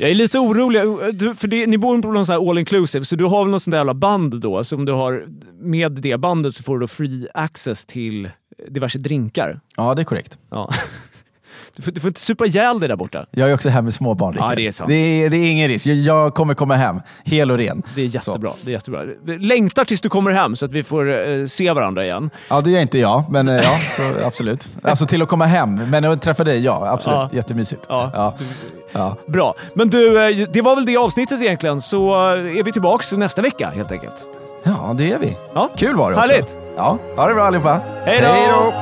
[0.00, 0.80] Jag är lite orolig,
[1.38, 3.62] för det, ni bor på någon sån här all inclusive, så du har väl något
[3.62, 5.26] sånt där jävla band då som du har,
[5.60, 8.30] med det bandet så får du då free access till
[8.68, 9.60] diverse drinkar.
[9.76, 10.38] Ja, det är korrekt.
[10.50, 10.70] Ja.
[11.76, 13.26] Du får, du får inte supa ihjäl dig där borta.
[13.30, 14.34] Jag är också hem med småbarn.
[14.38, 14.88] Ja, det är sant.
[14.88, 15.86] Det är, det är ingen risk.
[15.86, 17.82] Jag, kommer komma hem hel och ren.
[17.94, 18.52] Det är jättebra.
[18.62, 19.02] Det är jättebra.
[19.38, 22.30] Längtar tills du kommer hem så att vi får eh, se varandra igen.
[22.50, 24.68] Ja, det är inte jag, men eh, ja, så, absolut.
[24.82, 27.18] Alltså till att komma hem, men att träffa dig, ja, absolut.
[27.18, 27.28] Ja.
[27.32, 27.82] Jättemysigt.
[27.88, 28.10] Ja.
[28.14, 28.36] Ja.
[28.98, 29.16] Ja.
[29.26, 29.54] Bra.
[29.74, 33.42] Men du, eh, det var väl det avsnittet egentligen, så eh, är vi tillbaks nästa
[33.42, 34.26] vecka helt enkelt.
[34.62, 35.36] ja, det är vi.
[35.54, 35.68] Ja.
[35.76, 36.28] Kul var det också.
[36.30, 36.56] Härligt.
[36.76, 37.80] Ja, ha det bra allihopa.
[38.04, 38.72] Hej då!